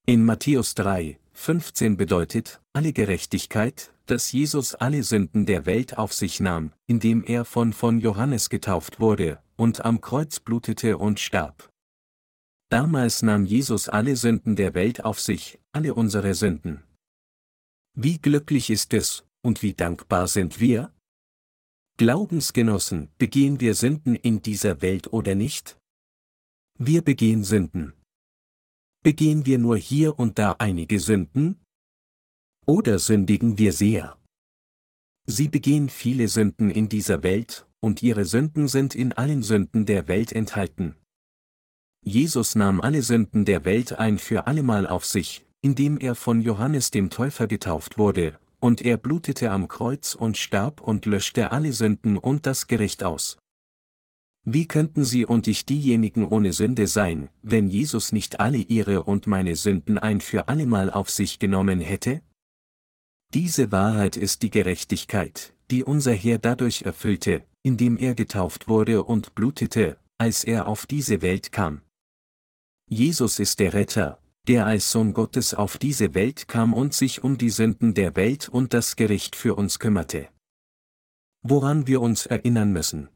In 0.06 0.24
Matthäus 0.24 0.74
3, 0.74 1.18
15 1.32 1.96
bedeutet, 1.96 2.60
alle 2.72 2.92
Gerechtigkeit, 2.92 3.92
dass 4.06 4.32
Jesus 4.32 4.74
alle 4.74 5.02
Sünden 5.02 5.46
der 5.46 5.64
Welt 5.64 5.96
auf 5.96 6.12
sich 6.12 6.40
nahm, 6.40 6.72
indem 6.86 7.24
er 7.24 7.44
von 7.44 7.72
von 7.72 8.00
Johannes 8.00 8.50
getauft 8.50 9.00
wurde, 9.00 9.42
und 9.56 9.84
am 9.84 10.00
Kreuz 10.00 10.40
blutete 10.40 10.98
und 10.98 11.20
starb. 11.20 11.70
Damals 12.68 13.22
nahm 13.22 13.44
Jesus 13.44 13.88
alle 13.88 14.16
Sünden 14.16 14.56
der 14.56 14.74
Welt 14.74 15.04
auf 15.04 15.20
sich, 15.20 15.60
alle 15.72 15.94
unsere 15.94 16.34
Sünden. 16.34 16.82
Wie 17.94 18.18
glücklich 18.18 18.70
ist 18.70 18.94
es, 18.94 19.24
und 19.42 19.62
wie 19.62 19.74
dankbar 19.74 20.26
sind 20.26 20.60
wir? 20.60 20.94
Glaubensgenossen, 21.98 23.10
begehen 23.18 23.60
wir 23.60 23.74
Sünden 23.74 24.14
in 24.14 24.40
dieser 24.40 24.80
Welt 24.80 25.12
oder 25.12 25.34
nicht? 25.34 25.78
Wir 26.78 27.02
begehen 27.02 27.44
Sünden. 27.44 27.92
Begehen 29.02 29.44
wir 29.44 29.58
nur 29.58 29.76
hier 29.76 30.18
und 30.18 30.38
da 30.38 30.52
einige 30.58 31.00
Sünden? 31.00 31.60
Oder 32.66 32.98
sündigen 32.98 33.58
wir 33.58 33.72
sehr? 33.72 34.18
Sie 35.26 35.48
begehen 35.48 35.90
viele 35.90 36.28
Sünden 36.28 36.70
in 36.70 36.88
dieser 36.88 37.22
Welt, 37.22 37.68
und 37.80 38.02
ihre 38.02 38.24
Sünden 38.24 38.68
sind 38.68 38.94
in 38.94 39.12
allen 39.12 39.42
Sünden 39.42 39.84
der 39.84 40.08
Welt 40.08 40.32
enthalten. 40.32 40.96
Jesus 42.04 42.54
nahm 42.54 42.80
alle 42.80 43.02
Sünden 43.02 43.44
der 43.44 43.64
Welt 43.64 43.92
ein 43.92 44.18
für 44.18 44.46
allemal 44.46 44.86
auf 44.86 45.04
sich, 45.04 45.44
indem 45.62 45.96
er 45.98 46.14
von 46.14 46.42
Johannes 46.42 46.90
dem 46.90 47.08
Täufer 47.08 47.46
getauft 47.46 47.96
wurde, 47.96 48.38
und 48.60 48.82
er 48.82 48.96
blutete 48.96 49.50
am 49.50 49.68
Kreuz 49.68 50.14
und 50.14 50.36
starb 50.36 50.80
und 50.80 51.06
löschte 51.06 51.50
alle 51.50 51.72
Sünden 51.72 52.18
und 52.18 52.46
das 52.46 52.66
Gericht 52.66 53.02
aus. 53.02 53.38
Wie 54.44 54.66
könnten 54.66 55.04
Sie 55.04 55.24
und 55.24 55.46
ich 55.46 55.66
diejenigen 55.66 56.26
ohne 56.26 56.52
Sünde 56.52 56.88
sein, 56.88 57.28
wenn 57.42 57.68
Jesus 57.68 58.10
nicht 58.10 58.40
alle 58.40 58.58
Ihre 58.58 59.04
und 59.04 59.28
meine 59.28 59.54
Sünden 59.54 59.98
ein 59.98 60.20
für 60.20 60.48
allemal 60.48 60.90
auf 60.90 61.10
sich 61.10 61.38
genommen 61.38 61.80
hätte? 61.80 62.22
Diese 63.34 63.70
Wahrheit 63.70 64.16
ist 64.16 64.42
die 64.42 64.50
Gerechtigkeit, 64.50 65.54
die 65.70 65.84
unser 65.84 66.12
Herr 66.12 66.38
dadurch 66.38 66.82
erfüllte, 66.82 67.44
indem 67.62 67.96
er 67.96 68.14
getauft 68.14 68.66
wurde 68.66 69.04
und 69.04 69.34
blutete, 69.36 69.96
als 70.18 70.44
er 70.44 70.66
auf 70.66 70.86
diese 70.86 71.22
Welt 71.22 71.52
kam. 71.52 71.80
Jesus 72.88 73.38
ist 73.38 73.60
der 73.60 73.72
Retter, 73.72 74.21
der 74.48 74.66
als 74.66 74.90
Sohn 74.90 75.12
Gottes 75.12 75.54
auf 75.54 75.78
diese 75.78 76.14
Welt 76.14 76.48
kam 76.48 76.74
und 76.74 76.94
sich 76.94 77.22
um 77.22 77.38
die 77.38 77.50
Sünden 77.50 77.94
der 77.94 78.16
Welt 78.16 78.48
und 78.48 78.74
das 78.74 78.96
Gericht 78.96 79.36
für 79.36 79.54
uns 79.54 79.78
kümmerte. 79.78 80.28
Woran 81.42 81.86
wir 81.86 82.00
uns 82.00 82.26
erinnern 82.26 82.72
müssen. 82.72 83.08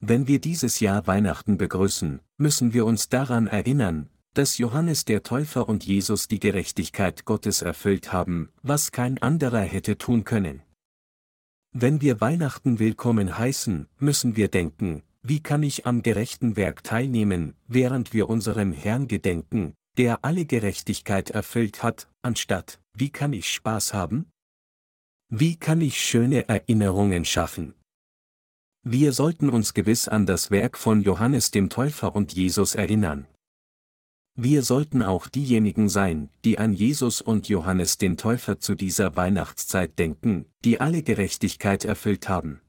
Wenn 0.00 0.28
wir 0.28 0.40
dieses 0.40 0.80
Jahr 0.80 1.06
Weihnachten 1.06 1.56
begrüßen, 1.56 2.20
müssen 2.36 2.72
wir 2.72 2.86
uns 2.86 3.08
daran 3.08 3.46
erinnern, 3.46 4.08
dass 4.34 4.58
Johannes 4.58 5.04
der 5.04 5.22
Täufer 5.22 5.68
und 5.68 5.84
Jesus 5.84 6.28
die 6.28 6.38
Gerechtigkeit 6.38 7.24
Gottes 7.24 7.62
erfüllt 7.62 8.12
haben, 8.12 8.50
was 8.62 8.92
kein 8.92 9.18
anderer 9.20 9.62
hätte 9.62 9.98
tun 9.98 10.24
können. 10.24 10.62
Wenn 11.72 12.00
wir 12.00 12.20
Weihnachten 12.20 12.78
willkommen 12.78 13.36
heißen, 13.36 13.88
müssen 13.98 14.36
wir 14.36 14.48
denken, 14.48 15.02
wie 15.22 15.40
kann 15.40 15.62
ich 15.62 15.86
am 15.86 16.02
gerechten 16.02 16.56
Werk 16.56 16.84
teilnehmen, 16.84 17.54
während 17.66 18.12
wir 18.12 18.28
unserem 18.28 18.72
Herrn 18.72 19.08
gedenken, 19.08 19.74
der 19.98 20.24
alle 20.24 20.46
Gerechtigkeit 20.46 21.30
erfüllt 21.30 21.82
hat, 21.82 22.08
anstatt, 22.22 22.80
wie 22.94 23.10
kann 23.10 23.32
ich 23.32 23.50
Spaß 23.50 23.94
haben? 23.94 24.30
Wie 25.28 25.56
kann 25.56 25.80
ich 25.80 26.00
schöne 26.00 26.48
Erinnerungen 26.48 27.24
schaffen? 27.24 27.74
Wir 28.84 29.12
sollten 29.12 29.50
uns 29.50 29.74
gewiss 29.74 30.06
an 30.06 30.24
das 30.24 30.52
Werk 30.52 30.78
von 30.78 31.02
Johannes 31.02 31.50
dem 31.50 31.68
Täufer 31.68 32.14
und 32.14 32.32
Jesus 32.32 32.76
erinnern. 32.76 33.26
Wir 34.36 34.62
sollten 34.62 35.02
auch 35.02 35.26
diejenigen 35.26 35.88
sein, 35.88 36.30
die 36.44 36.60
an 36.60 36.72
Jesus 36.72 37.20
und 37.20 37.48
Johannes 37.48 37.98
den 37.98 38.16
Täufer 38.16 38.60
zu 38.60 38.76
dieser 38.76 39.16
Weihnachtszeit 39.16 39.98
denken, 39.98 40.46
die 40.64 40.80
alle 40.80 41.02
Gerechtigkeit 41.02 41.84
erfüllt 41.84 42.28
haben. 42.28 42.60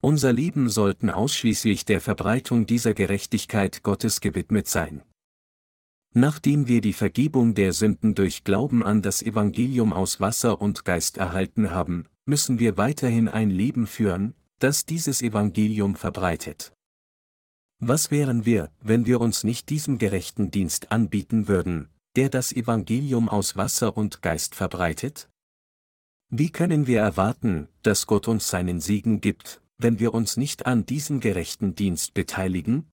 Unser 0.00 0.32
Leben 0.32 0.68
sollten 0.68 1.10
ausschließlich 1.10 1.86
der 1.86 2.00
Verbreitung 2.00 2.66
dieser 2.66 2.94
Gerechtigkeit 2.94 3.82
Gottes 3.82 4.20
gewidmet 4.20 4.68
sein. 4.68 5.02
Nachdem 6.12 6.66
wir 6.66 6.80
die 6.80 6.92
Vergebung 6.92 7.54
der 7.54 7.72
Sünden 7.72 8.16
durch 8.16 8.42
Glauben 8.42 8.82
an 8.82 9.00
das 9.00 9.22
Evangelium 9.22 9.92
aus 9.92 10.18
Wasser 10.18 10.60
und 10.60 10.84
Geist 10.84 11.18
erhalten 11.18 11.70
haben, 11.70 12.06
müssen 12.24 12.58
wir 12.58 12.76
weiterhin 12.76 13.28
ein 13.28 13.50
Leben 13.50 13.86
führen, 13.86 14.34
das 14.58 14.86
dieses 14.86 15.22
Evangelium 15.22 15.94
verbreitet. 15.94 16.72
Was 17.78 18.10
wären 18.10 18.44
wir, 18.44 18.70
wenn 18.82 19.06
wir 19.06 19.20
uns 19.20 19.44
nicht 19.44 19.70
diesem 19.70 19.98
gerechten 19.98 20.50
Dienst 20.50 20.90
anbieten 20.90 21.46
würden, 21.46 21.88
der 22.16 22.28
das 22.28 22.52
Evangelium 22.52 23.28
aus 23.28 23.56
Wasser 23.56 23.96
und 23.96 24.20
Geist 24.20 24.56
verbreitet? 24.56 25.30
Wie 26.28 26.50
können 26.50 26.86
wir 26.86 27.00
erwarten, 27.00 27.68
dass 27.82 28.06
Gott 28.06 28.28
uns 28.28 28.50
seinen 28.50 28.80
Segen 28.80 29.20
gibt, 29.20 29.62
wenn 29.78 29.98
wir 30.00 30.12
uns 30.12 30.36
nicht 30.36 30.66
an 30.66 30.84
diesem 30.84 31.20
gerechten 31.20 31.74
Dienst 31.74 32.14
beteiligen? 32.14 32.90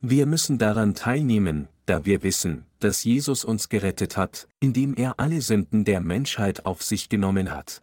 Wir 0.00 0.26
müssen 0.26 0.58
daran 0.58 0.94
teilnehmen, 0.94 1.68
da 1.90 2.04
wir 2.06 2.22
wissen, 2.22 2.66
dass 2.78 3.02
Jesus 3.02 3.44
uns 3.44 3.68
gerettet 3.68 4.16
hat, 4.16 4.46
indem 4.60 4.94
er 4.94 5.18
alle 5.18 5.40
Sünden 5.40 5.84
der 5.84 6.00
Menschheit 6.00 6.64
auf 6.64 6.84
sich 6.84 7.08
genommen 7.08 7.50
hat. 7.50 7.82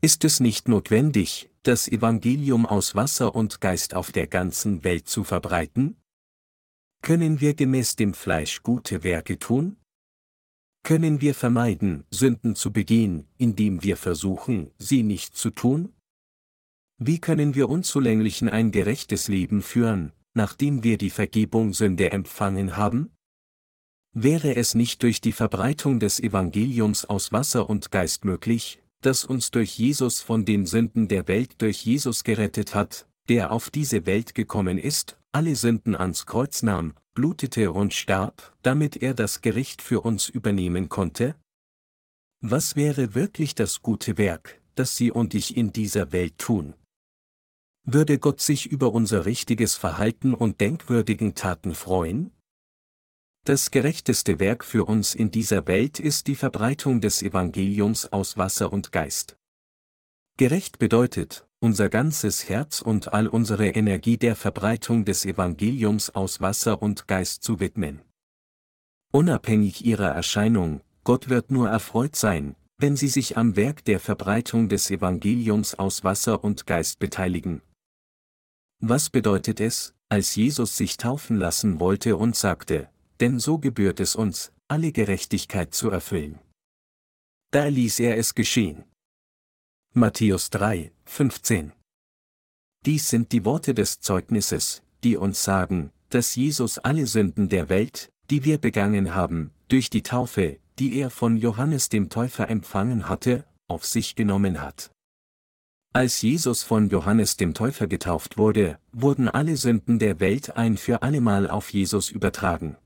Ist 0.00 0.24
es 0.24 0.38
nicht 0.38 0.68
notwendig, 0.68 1.50
das 1.64 1.88
Evangelium 1.88 2.64
aus 2.64 2.94
Wasser 2.94 3.34
und 3.34 3.60
Geist 3.60 3.94
auf 3.94 4.12
der 4.12 4.28
ganzen 4.28 4.84
Welt 4.84 5.08
zu 5.08 5.24
verbreiten? 5.24 5.96
Können 7.02 7.40
wir 7.40 7.54
gemäß 7.54 7.96
dem 7.96 8.14
Fleisch 8.14 8.62
gute 8.62 9.02
Werke 9.02 9.36
tun? 9.36 9.78
Können 10.84 11.20
wir 11.20 11.34
vermeiden, 11.34 12.04
Sünden 12.08 12.54
zu 12.54 12.72
begehen, 12.72 13.26
indem 13.36 13.82
wir 13.82 13.96
versuchen, 13.96 14.70
sie 14.78 15.02
nicht 15.02 15.36
zu 15.36 15.50
tun? 15.50 15.92
Wie 16.98 17.18
können 17.18 17.56
wir 17.56 17.68
unzulänglichen 17.68 18.48
ein 18.48 18.70
gerechtes 18.70 19.26
Leben 19.26 19.60
führen, 19.60 20.12
nachdem 20.34 20.82
wir 20.82 20.98
die 20.98 21.10
Vergebung 21.10 21.72
Sünde 21.72 22.12
empfangen 22.12 22.76
haben? 22.76 23.10
Wäre 24.14 24.56
es 24.56 24.74
nicht 24.74 25.02
durch 25.02 25.20
die 25.20 25.32
Verbreitung 25.32 25.98
des 25.98 26.20
Evangeliums 26.20 27.04
aus 27.04 27.32
Wasser 27.32 27.70
und 27.70 27.90
Geist 27.90 28.24
möglich, 28.24 28.82
das 29.00 29.24
uns 29.24 29.50
durch 29.50 29.78
Jesus 29.78 30.20
von 30.20 30.44
den 30.44 30.66
Sünden 30.66 31.08
der 31.08 31.28
Welt 31.28 31.60
durch 31.62 31.84
Jesus 31.84 32.22
gerettet 32.22 32.74
hat, 32.74 33.06
der 33.28 33.52
auf 33.52 33.70
diese 33.70 34.06
Welt 34.06 34.34
gekommen 34.34 34.78
ist, 34.78 35.18
alle 35.32 35.56
Sünden 35.56 35.96
ans 35.96 36.26
Kreuz 36.26 36.62
nahm, 36.62 36.94
blutete 37.14 37.72
und 37.72 37.94
starb, 37.94 38.54
damit 38.62 38.96
er 38.96 39.14
das 39.14 39.40
Gericht 39.40 39.82
für 39.82 40.00
uns 40.02 40.28
übernehmen 40.28 40.88
konnte? 40.88 41.34
Was 42.40 42.76
wäre 42.76 43.14
wirklich 43.14 43.54
das 43.54 43.82
gute 43.82 44.18
Werk, 44.18 44.60
das 44.74 44.96
Sie 44.96 45.10
und 45.10 45.34
ich 45.34 45.56
in 45.56 45.72
dieser 45.72 46.12
Welt 46.12 46.38
tun? 46.38 46.74
Würde 47.84 48.18
Gott 48.20 48.40
sich 48.40 48.66
über 48.66 48.92
unser 48.92 49.26
richtiges 49.26 49.74
Verhalten 49.74 50.34
und 50.34 50.60
denkwürdigen 50.60 51.34
Taten 51.34 51.74
freuen? 51.74 52.30
Das 53.44 53.72
gerechteste 53.72 54.38
Werk 54.38 54.64
für 54.64 54.84
uns 54.84 55.16
in 55.16 55.32
dieser 55.32 55.66
Welt 55.66 55.98
ist 55.98 56.28
die 56.28 56.36
Verbreitung 56.36 57.00
des 57.00 57.22
Evangeliums 57.22 58.12
aus 58.12 58.36
Wasser 58.36 58.72
und 58.72 58.92
Geist. 58.92 59.36
Gerecht 60.38 60.78
bedeutet, 60.78 61.44
unser 61.58 61.88
ganzes 61.88 62.48
Herz 62.48 62.82
und 62.82 63.12
all 63.12 63.26
unsere 63.26 63.68
Energie 63.68 64.16
der 64.16 64.36
Verbreitung 64.36 65.04
des 65.04 65.24
Evangeliums 65.24 66.10
aus 66.10 66.40
Wasser 66.40 66.82
und 66.82 67.08
Geist 67.08 67.42
zu 67.42 67.58
widmen. 67.58 68.00
Unabhängig 69.12 69.84
ihrer 69.84 70.08
Erscheinung, 70.08 70.82
Gott 71.02 71.28
wird 71.28 71.50
nur 71.50 71.68
erfreut 71.68 72.14
sein, 72.14 72.54
wenn 72.78 72.96
sie 72.96 73.08
sich 73.08 73.36
am 73.36 73.56
Werk 73.56 73.84
der 73.84 73.98
Verbreitung 73.98 74.68
des 74.68 74.88
Evangeliums 74.88 75.74
aus 75.74 76.04
Wasser 76.04 76.44
und 76.44 76.68
Geist 76.68 77.00
beteiligen. 77.00 77.60
Was 78.84 79.10
bedeutet 79.10 79.60
es, 79.60 79.94
als 80.08 80.34
Jesus 80.34 80.76
sich 80.76 80.96
taufen 80.96 81.36
lassen 81.36 81.78
wollte 81.78 82.16
und 82.16 82.34
sagte, 82.34 82.90
denn 83.20 83.38
so 83.38 83.58
gebührt 83.58 84.00
es 84.00 84.16
uns, 84.16 84.52
alle 84.66 84.90
Gerechtigkeit 84.90 85.72
zu 85.72 85.88
erfüllen. 85.90 86.40
Da 87.52 87.66
ließ 87.66 88.00
er 88.00 88.16
es 88.16 88.34
geschehen. 88.34 88.82
Matthäus 89.94 90.50
3, 90.50 90.90
15 91.04 91.72
Dies 92.84 93.08
sind 93.08 93.30
die 93.30 93.44
Worte 93.44 93.72
des 93.72 94.00
Zeugnisses, 94.00 94.82
die 95.04 95.16
uns 95.16 95.44
sagen, 95.44 95.92
dass 96.08 96.34
Jesus 96.34 96.78
alle 96.78 97.06
Sünden 97.06 97.48
der 97.48 97.68
Welt, 97.68 98.10
die 98.30 98.42
wir 98.42 98.58
begangen 98.58 99.14
haben, 99.14 99.52
durch 99.68 99.90
die 99.90 100.02
Taufe, 100.02 100.58
die 100.80 100.98
er 100.98 101.10
von 101.10 101.36
Johannes 101.36 101.88
dem 101.88 102.10
Täufer 102.10 102.48
empfangen 102.48 103.08
hatte, 103.08 103.44
auf 103.68 103.84
sich 103.84 104.16
genommen 104.16 104.60
hat. 104.60 104.90
Als 105.94 106.22
Jesus 106.22 106.62
von 106.62 106.88
Johannes 106.88 107.36
dem 107.36 107.52
Täufer 107.52 107.86
getauft 107.86 108.38
wurde, 108.38 108.78
wurden 108.92 109.28
alle 109.28 109.58
Sünden 109.58 109.98
der 109.98 110.20
Welt 110.20 110.56
ein 110.56 110.78
für 110.78 111.02
allemal 111.02 111.50
auf 111.50 111.70
Jesus 111.70 112.08
übertragen. 112.08 112.78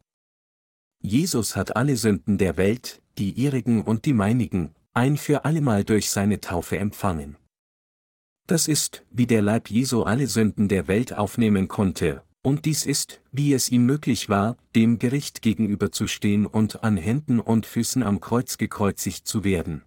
Jesus 1.01 1.55
hat 1.55 1.77
alle 1.77 1.97
Sünden 1.97 2.37
der 2.37 2.57
Welt, 2.57 3.01
die 3.17 3.31
ihrigen 3.31 3.83
und 3.83 4.07
die 4.07 4.13
meinigen, 4.13 4.75
ein 4.93 5.17
für 5.17 5.45
allemal 5.45 5.85
durch 5.85 6.11
seine 6.11 6.41
Taufe 6.41 6.79
empfangen. 6.79 7.37
Das 8.49 8.67
ist, 8.67 9.05
wie 9.13 9.27
der 9.27 9.43
Leib 9.43 9.71
Jesu 9.71 10.03
alle 10.03 10.27
Sünden 10.27 10.69
der 10.69 10.89
Welt 10.89 11.13
aufnehmen 11.13 11.69
konnte, 11.69 12.23
und 12.43 12.65
dies 12.65 12.85
ist, 12.87 13.21
wie 13.31 13.53
es 13.55 13.71
ihm 13.71 13.87
möglich 13.87 14.29
war, 14.29 14.57
dem 14.75 14.99
Gericht 14.99 15.43
gegenüberzustehen 15.43 16.45
und 16.45 16.83
an 16.83 16.97
Händen 16.97 17.39
und 17.39 17.67
Füßen 17.67 18.03
am 18.03 18.21
Kreuz 18.21 18.59
gekreuzigt 18.59 19.29
zu 19.29 19.45
werden. 19.45 19.83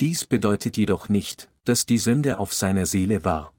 Dies 0.00 0.26
bedeutet 0.26 0.76
jedoch 0.76 1.08
nicht, 1.08 1.50
dass 1.68 1.86
die 1.86 1.98
Sünde 1.98 2.38
auf 2.38 2.54
seiner 2.54 2.86
Seele 2.86 3.24
war. 3.24 3.52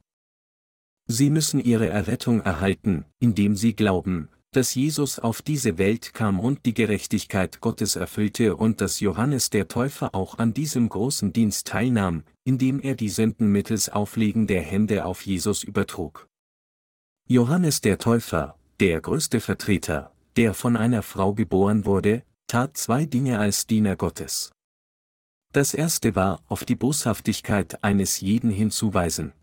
Sie 1.08 1.30
müssen 1.30 1.60
ihre 1.60 1.88
Errettung 1.88 2.42
erhalten, 2.42 3.06
indem 3.20 3.56
sie 3.56 3.76
glauben, 3.76 4.30
dass 4.52 4.74
Jesus 4.74 5.20
auf 5.20 5.44
diese 5.44 5.78
Welt 5.78 6.14
kam 6.14 6.40
und 6.40 6.66
die 6.66 6.74
Gerechtigkeit 6.74 7.62
Gottes 7.62 7.96
erfüllte 7.96 8.56
und 8.56 8.82
dass 8.82 9.00
Johannes 9.00 9.52
der 9.52 9.68
Täufer 9.68 10.16
auch 10.16 10.40
an 10.40 10.54
diesem 10.54 10.90
großen 10.90 11.34
Dienst 11.34 11.68
teilnahm, 11.68 12.24
indem 12.44 12.80
er 12.80 12.96
die 12.96 13.10
Sünden 13.10 13.52
mittels 13.52 13.90
Auflegen 13.90 14.48
der 14.48 14.62
Hände 14.62 15.06
auf 15.06 15.24
Jesus 15.26 15.64
übertrug. 15.64 16.28
Johannes 17.28 17.82
der 17.82 18.00
Täufer, 18.00 18.58
der 18.80 19.02
größte 19.02 19.40
Vertreter, 19.40 20.12
der 20.36 20.56
von 20.56 20.76
einer 20.76 21.04
Frau 21.04 21.36
geboren 21.36 21.86
wurde, 21.86 22.24
tat 22.48 22.76
zwei 22.76 23.06
Dinge 23.06 23.38
als 23.38 23.68
Diener 23.68 23.96
Gottes. 23.96 24.52
Das 25.52 25.74
erste 25.74 26.16
war, 26.16 26.44
auf 26.48 26.64
die 26.64 26.76
Boshaftigkeit 26.76 27.84
eines 27.84 28.22
jeden 28.22 28.52
hinzuweisen. 28.52 29.34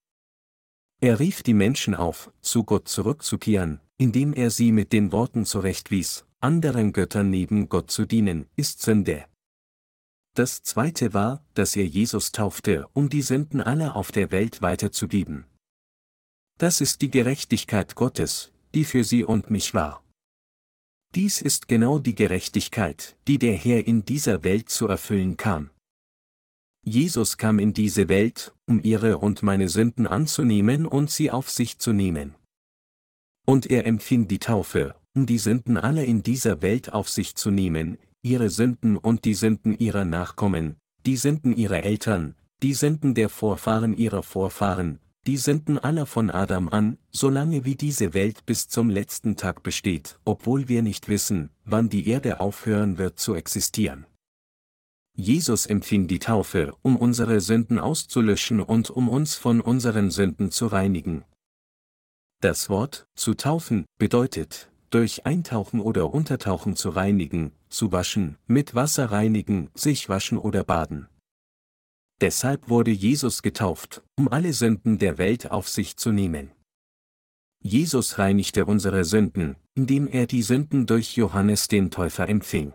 Er 1.00 1.18
rief 1.18 1.42
die 1.42 1.54
Menschen 1.54 1.94
auf, 1.94 2.32
zu 2.40 2.64
Gott 2.64 2.88
zurückzukehren, 2.88 3.80
indem 3.98 4.32
er 4.32 4.50
sie 4.50 4.72
mit 4.72 4.92
den 4.92 5.10
Worten 5.10 5.44
zurechtwies, 5.44 6.24
anderen 6.40 6.92
Göttern 6.92 7.28
neben 7.30 7.68
Gott 7.68 7.90
zu 7.90 8.06
dienen, 8.06 8.46
ist 8.56 8.82
Sünde. 8.82 9.26
Das 10.34 10.62
zweite 10.62 11.12
war, 11.12 11.44
dass 11.54 11.76
er 11.76 11.86
Jesus 11.86 12.30
taufte, 12.30 12.86
um 12.92 13.08
die 13.08 13.22
Sünden 13.22 13.60
aller 13.60 13.96
auf 13.96 14.12
der 14.12 14.30
Welt 14.30 14.62
weiterzugeben. 14.62 15.46
Das 16.58 16.80
ist 16.80 17.02
die 17.02 17.10
Gerechtigkeit 17.10 17.94
Gottes, 17.94 18.52
die 18.74 18.84
für 18.84 19.02
sie 19.02 19.24
und 19.24 19.50
mich 19.50 19.74
war. 19.74 20.04
Dies 21.14 21.40
ist 21.40 21.68
genau 21.68 21.98
die 21.98 22.14
Gerechtigkeit, 22.14 23.16
die 23.26 23.38
der 23.38 23.54
Herr 23.54 23.86
in 23.86 24.04
dieser 24.04 24.44
Welt 24.44 24.68
zu 24.68 24.86
erfüllen 24.86 25.36
kam. 25.36 25.70
Jesus 26.88 27.36
kam 27.36 27.58
in 27.58 27.72
diese 27.72 28.08
Welt, 28.08 28.54
um 28.66 28.80
ihre 28.80 29.18
und 29.18 29.42
meine 29.42 29.68
Sünden 29.68 30.06
anzunehmen 30.06 30.86
und 30.86 31.10
sie 31.10 31.32
auf 31.32 31.50
sich 31.50 31.78
zu 31.78 31.92
nehmen. 31.92 32.36
Und 33.44 33.66
er 33.66 33.86
empfing 33.86 34.28
die 34.28 34.38
Taufe, 34.38 34.94
um 35.12 35.26
die 35.26 35.38
Sünden 35.38 35.78
aller 35.78 36.04
in 36.04 36.22
dieser 36.22 36.62
Welt 36.62 36.92
auf 36.92 37.08
sich 37.08 37.34
zu 37.34 37.50
nehmen, 37.50 37.98
ihre 38.22 38.50
Sünden 38.50 38.96
und 38.96 39.24
die 39.24 39.34
Sünden 39.34 39.76
ihrer 39.76 40.04
Nachkommen, 40.04 40.76
die 41.06 41.16
Sünden 41.16 41.56
ihrer 41.56 41.82
Eltern, 41.82 42.36
die 42.62 42.74
Sünden 42.74 43.14
der 43.14 43.30
Vorfahren 43.30 43.96
ihrer 43.96 44.22
Vorfahren, 44.22 45.00
die 45.26 45.38
Sünden 45.38 45.78
aller 45.78 46.06
von 46.06 46.30
Adam 46.30 46.68
an, 46.68 46.98
solange 47.10 47.64
wie 47.64 47.74
diese 47.74 48.14
Welt 48.14 48.46
bis 48.46 48.68
zum 48.68 48.90
letzten 48.90 49.34
Tag 49.34 49.64
besteht, 49.64 50.20
obwohl 50.24 50.68
wir 50.68 50.82
nicht 50.82 51.08
wissen, 51.08 51.50
wann 51.64 51.88
die 51.88 52.08
Erde 52.08 52.38
aufhören 52.38 52.96
wird 52.96 53.18
zu 53.18 53.34
existieren. 53.34 54.06
Jesus 55.18 55.64
empfing 55.64 56.08
die 56.08 56.18
Taufe, 56.18 56.74
um 56.82 56.96
unsere 56.96 57.40
Sünden 57.40 57.78
auszulöschen 57.78 58.60
und 58.60 58.90
um 58.90 59.08
uns 59.08 59.34
von 59.34 59.62
unseren 59.62 60.10
Sünden 60.10 60.50
zu 60.50 60.66
reinigen. 60.66 61.24
Das 62.42 62.68
Wort 62.68 63.06
zu 63.14 63.32
taufen 63.32 63.86
bedeutet, 63.98 64.70
durch 64.90 65.24
Eintauchen 65.24 65.80
oder 65.80 66.12
Untertauchen 66.12 66.76
zu 66.76 66.90
reinigen, 66.90 67.52
zu 67.70 67.92
waschen, 67.92 68.36
mit 68.46 68.74
Wasser 68.74 69.10
reinigen, 69.10 69.70
sich 69.74 70.10
waschen 70.10 70.36
oder 70.36 70.64
baden. 70.64 71.08
Deshalb 72.20 72.68
wurde 72.68 72.90
Jesus 72.90 73.42
getauft, 73.42 74.02
um 74.18 74.28
alle 74.28 74.52
Sünden 74.52 74.98
der 74.98 75.16
Welt 75.16 75.50
auf 75.50 75.68
sich 75.68 75.96
zu 75.96 76.12
nehmen. 76.12 76.50
Jesus 77.62 78.18
reinigte 78.18 78.66
unsere 78.66 79.04
Sünden, 79.04 79.56
indem 79.74 80.06
er 80.08 80.26
die 80.26 80.42
Sünden 80.42 80.86
durch 80.86 81.16
Johannes 81.16 81.68
den 81.68 81.90
Täufer 81.90 82.28
empfing. 82.28 82.74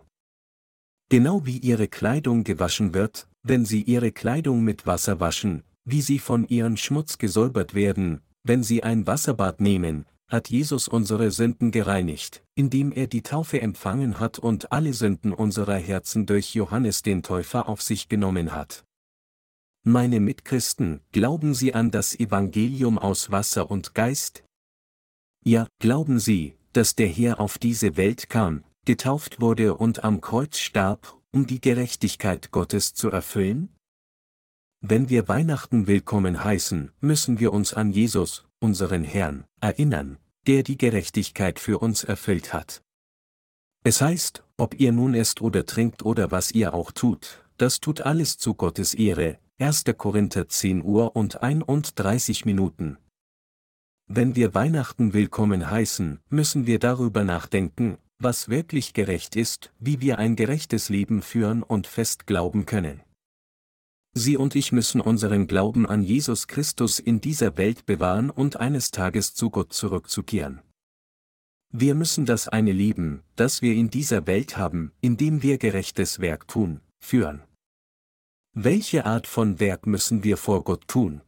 Genau 1.12 1.46
wie 1.46 1.58
ihre 1.58 1.90
Kleidung 1.90 2.46
gewaschen 2.46 2.94
wird, 2.94 3.28
wenn 3.44 3.66
sie 3.66 3.82
ihre 3.82 4.14
Kleidung 4.14 4.64
mit 4.64 4.88
Wasser 4.88 5.20
waschen, 5.20 5.64
wie 5.84 6.02
sie 6.02 6.20
von 6.20 6.48
ihren 6.48 6.78
Schmutz 6.78 7.18
gesäubert 7.18 7.74
werden, 7.74 8.22
wenn 8.44 8.64
sie 8.64 8.82
ein 8.84 9.06
Wasserbad 9.08 9.60
nehmen, 9.60 10.06
hat 10.30 10.50
Jesus 10.50 10.88
unsere 10.88 11.30
Sünden 11.32 11.72
gereinigt, 11.72 12.46
indem 12.56 12.94
er 12.94 13.08
die 13.08 13.24
Taufe 13.24 13.60
empfangen 13.60 14.22
hat 14.22 14.40
und 14.40 14.72
alle 14.72 14.94
Sünden 14.94 15.34
unserer 15.34 15.76
Herzen 15.76 16.26
durch 16.28 16.56
Johannes 16.56 17.02
den 17.02 17.24
Täufer 17.24 17.68
auf 17.68 17.82
sich 17.82 18.08
genommen 18.08 18.54
hat. 18.54 18.86
Meine 19.84 20.22
Mitchristen, 20.22 21.02
glauben 21.12 21.54
Sie 21.54 21.74
an 21.74 21.92
das 21.92 22.18
Evangelium 22.18 22.98
aus 22.98 23.32
Wasser 23.32 23.70
und 23.70 23.96
Geist? 23.96 24.46
Ja, 25.44 25.68
glauben 25.80 26.20
Sie, 26.20 26.56
dass 26.72 26.96
der 26.96 27.08
Herr 27.10 27.42
auf 27.42 27.58
diese 27.58 27.98
Welt 27.98 28.30
kam, 28.30 28.64
getauft 28.86 29.42
wurde 29.42 29.76
und 29.76 30.04
am 30.04 30.22
Kreuz 30.22 30.58
starb, 30.58 31.16
um 31.32 31.46
die 31.46 31.62
Gerechtigkeit 31.62 32.52
Gottes 32.52 32.94
zu 32.94 33.10
erfüllen? 33.10 33.76
Wenn 34.82 35.10
wir 35.10 35.28
Weihnachten 35.28 35.86
willkommen 35.86 36.44
heißen, 36.44 36.92
müssen 37.00 37.40
wir 37.40 37.54
uns 37.54 37.74
an 37.74 37.92
Jesus, 37.92 38.46
unseren 38.60 39.04
Herrn, 39.04 39.46
erinnern, 39.60 40.18
der 40.48 40.64
die 40.64 40.78
Gerechtigkeit 40.78 41.60
für 41.60 41.78
uns 41.78 42.04
erfüllt 42.04 42.54
hat. 42.54 42.82
Es 43.84 44.02
heißt, 44.02 44.44
ob 44.58 44.80
ihr 44.80 44.92
nun 44.92 45.14
esst 45.14 45.42
oder 45.42 45.66
trinkt 45.66 46.04
oder 46.04 46.32
was 46.32 46.52
ihr 46.52 46.74
auch 46.74 46.92
tut, 46.92 47.46
das 47.58 47.80
tut 47.80 48.02
alles 48.02 48.38
zu 48.38 48.56
Gottes 48.56 48.96
Ehre. 48.96 49.38
1. 49.60 49.84
Korinther 49.96 50.48
10 50.48 50.84
Uhr 50.84 51.16
und 51.16 51.44
31 51.44 52.46
Minuten. 52.46 52.98
Wenn 54.08 54.36
wir 54.36 54.56
Weihnachten 54.56 55.14
willkommen 55.14 55.70
heißen, 55.70 56.20
müssen 56.30 56.66
wir 56.66 56.80
darüber 56.80 57.24
nachdenken, 57.24 58.00
was 58.24 58.50
wirklich 58.50 58.94
gerecht 58.94 59.36
ist, 59.36 59.72
wie 59.80 60.02
wir 60.02 60.20
ein 60.20 60.36
gerechtes 60.36 60.90
Leben 60.90 61.22
führen 61.22 61.64
und 61.64 61.88
fest 61.88 62.28
glauben 62.28 62.66
können. 62.66 63.02
Sie 64.14 64.36
und 64.36 64.56
ich 64.56 64.72
müssen 64.72 65.00
unseren 65.00 65.48
Glauben 65.48 65.86
an 65.86 66.04
Jesus 66.04 66.48
Christus 66.48 67.00
in 67.00 67.22
dieser 67.22 67.58
Welt 67.58 67.86
bewahren 67.86 68.30
und 68.30 68.58
eines 68.58 68.92
Tages 68.92 69.34
zu 69.34 69.50
Gott 69.50 69.72
zurückzukehren. 69.72 70.62
Wir 71.72 71.96
müssen 71.96 72.26
das 72.26 72.50
eine 72.50 72.74
Leben, 72.74 73.24
das 73.38 73.62
wir 73.62 73.74
in 73.74 73.90
dieser 73.90 74.28
Welt 74.28 74.58
haben, 74.58 74.92
indem 75.00 75.42
wir 75.42 75.58
gerechtes 75.58 76.20
Werk 76.20 76.50
tun, 76.50 76.82
führen. 77.00 77.42
Welche 78.54 79.06
Art 79.06 79.28
von 79.28 79.62
Werk 79.62 79.88
müssen 79.88 80.26
wir 80.26 80.36
vor 80.36 80.66
Gott 80.66 80.86
tun? 80.90 81.22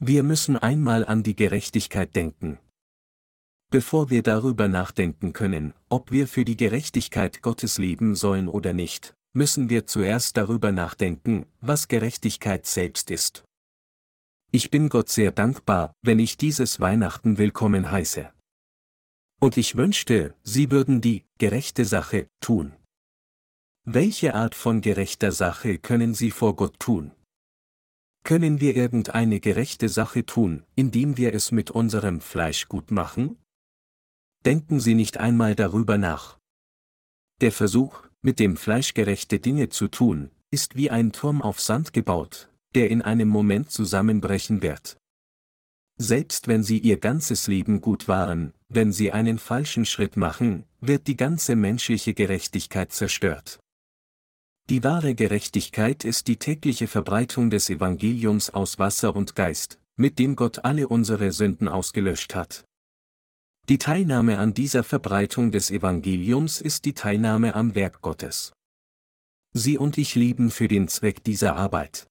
Wir 0.00 0.24
müssen 0.24 0.56
einmal 0.56 1.04
an 1.04 1.22
die 1.22 1.36
Gerechtigkeit 1.36 2.16
denken. 2.16 2.58
Bevor 3.70 4.08
wir 4.08 4.22
darüber 4.22 4.66
nachdenken 4.66 5.34
können, 5.34 5.74
ob 5.90 6.10
wir 6.10 6.26
für 6.26 6.46
die 6.46 6.56
Gerechtigkeit 6.56 7.42
Gottes 7.42 7.76
leben 7.76 8.14
sollen 8.14 8.48
oder 8.48 8.72
nicht, 8.72 9.14
müssen 9.34 9.68
wir 9.68 9.86
zuerst 9.86 10.38
darüber 10.38 10.72
nachdenken, 10.72 11.44
was 11.60 11.86
Gerechtigkeit 11.86 12.64
selbst 12.64 13.10
ist. 13.10 13.44
Ich 14.50 14.70
bin 14.70 14.88
Gott 14.88 15.10
sehr 15.10 15.32
dankbar, 15.32 15.92
wenn 16.00 16.18
ich 16.18 16.38
dieses 16.38 16.80
Weihnachten 16.80 17.36
willkommen 17.36 17.90
heiße. 17.90 18.32
Und 19.38 19.58
ich 19.58 19.76
wünschte, 19.76 20.34
Sie 20.42 20.70
würden 20.70 21.02
die 21.02 21.26
gerechte 21.36 21.84
Sache 21.84 22.26
tun. 22.40 22.72
Welche 23.84 24.34
Art 24.34 24.54
von 24.54 24.80
gerechter 24.80 25.30
Sache 25.30 25.78
können 25.78 26.14
Sie 26.14 26.30
vor 26.30 26.56
Gott 26.56 26.78
tun? 26.80 27.12
Können 28.24 28.60
wir 28.62 28.74
irgendeine 28.74 29.40
gerechte 29.40 29.90
Sache 29.90 30.24
tun, 30.24 30.64
indem 30.74 31.18
wir 31.18 31.34
es 31.34 31.52
mit 31.52 31.70
unserem 31.70 32.22
Fleisch 32.22 32.68
gut 32.68 32.90
machen? 32.90 33.36
Denken 34.44 34.80
Sie 34.80 34.94
nicht 34.94 35.18
einmal 35.18 35.54
darüber 35.54 35.98
nach. 35.98 36.38
Der 37.40 37.52
Versuch, 37.52 38.02
mit 38.22 38.38
dem 38.40 38.56
Fleisch 38.56 38.94
gerechte 38.94 39.38
Dinge 39.38 39.68
zu 39.68 39.88
tun, 39.88 40.30
ist 40.50 40.76
wie 40.76 40.90
ein 40.90 41.12
Turm 41.12 41.42
auf 41.42 41.60
Sand 41.60 41.92
gebaut, 41.92 42.50
der 42.74 42.90
in 42.90 43.02
einem 43.02 43.28
Moment 43.28 43.70
zusammenbrechen 43.70 44.62
wird. 44.62 44.98
Selbst 46.00 46.46
wenn 46.46 46.62
Sie 46.62 46.78
Ihr 46.78 46.98
ganzes 46.98 47.48
Leben 47.48 47.80
gut 47.80 48.06
waren, 48.06 48.54
wenn 48.68 48.92
Sie 48.92 49.10
einen 49.10 49.38
falschen 49.38 49.84
Schritt 49.84 50.16
machen, 50.16 50.64
wird 50.80 51.06
die 51.08 51.16
ganze 51.16 51.56
menschliche 51.56 52.14
Gerechtigkeit 52.14 52.92
zerstört. 52.92 53.58
Die 54.70 54.84
wahre 54.84 55.14
Gerechtigkeit 55.14 56.04
ist 56.04 56.28
die 56.28 56.36
tägliche 56.36 56.86
Verbreitung 56.86 57.50
des 57.50 57.70
Evangeliums 57.70 58.50
aus 58.50 58.78
Wasser 58.78 59.16
und 59.16 59.34
Geist, 59.34 59.80
mit 59.96 60.18
dem 60.18 60.36
Gott 60.36 60.64
alle 60.64 60.88
unsere 60.88 61.32
Sünden 61.32 61.68
ausgelöscht 61.68 62.34
hat. 62.34 62.64
Die 63.68 63.76
Teilnahme 63.76 64.38
an 64.38 64.54
dieser 64.54 64.82
Verbreitung 64.82 65.50
des 65.52 65.70
Evangeliums 65.70 66.62
ist 66.62 66.86
die 66.86 66.94
Teilnahme 66.94 67.54
am 67.54 67.74
Werk 67.74 68.00
Gottes. 68.00 68.54
Sie 69.52 69.76
und 69.76 69.98
ich 69.98 70.14
lieben 70.14 70.50
für 70.50 70.68
den 70.68 70.88
Zweck 70.88 71.22
dieser 71.22 71.54
Arbeit. 71.54 72.06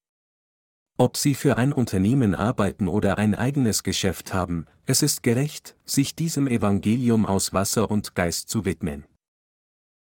Ob 1.00 1.18
Sie 1.18 1.34
für 1.34 1.58
ein 1.58 1.74
Unternehmen 1.74 2.36
arbeiten 2.36 2.88
oder 2.88 3.18
ein 3.18 3.34
eigenes 3.34 3.82
Geschäft 3.82 4.36
haben, 4.36 4.68
es 4.86 5.02
ist 5.02 5.24
gerecht, 5.24 5.76
sich 5.84 6.14
diesem 6.14 6.48
Evangelium 6.48 7.26
aus 7.26 7.54
Wasser 7.54 7.90
und 7.90 8.14
Geist 8.14 8.50
zu 8.50 8.64
widmen. 8.64 9.06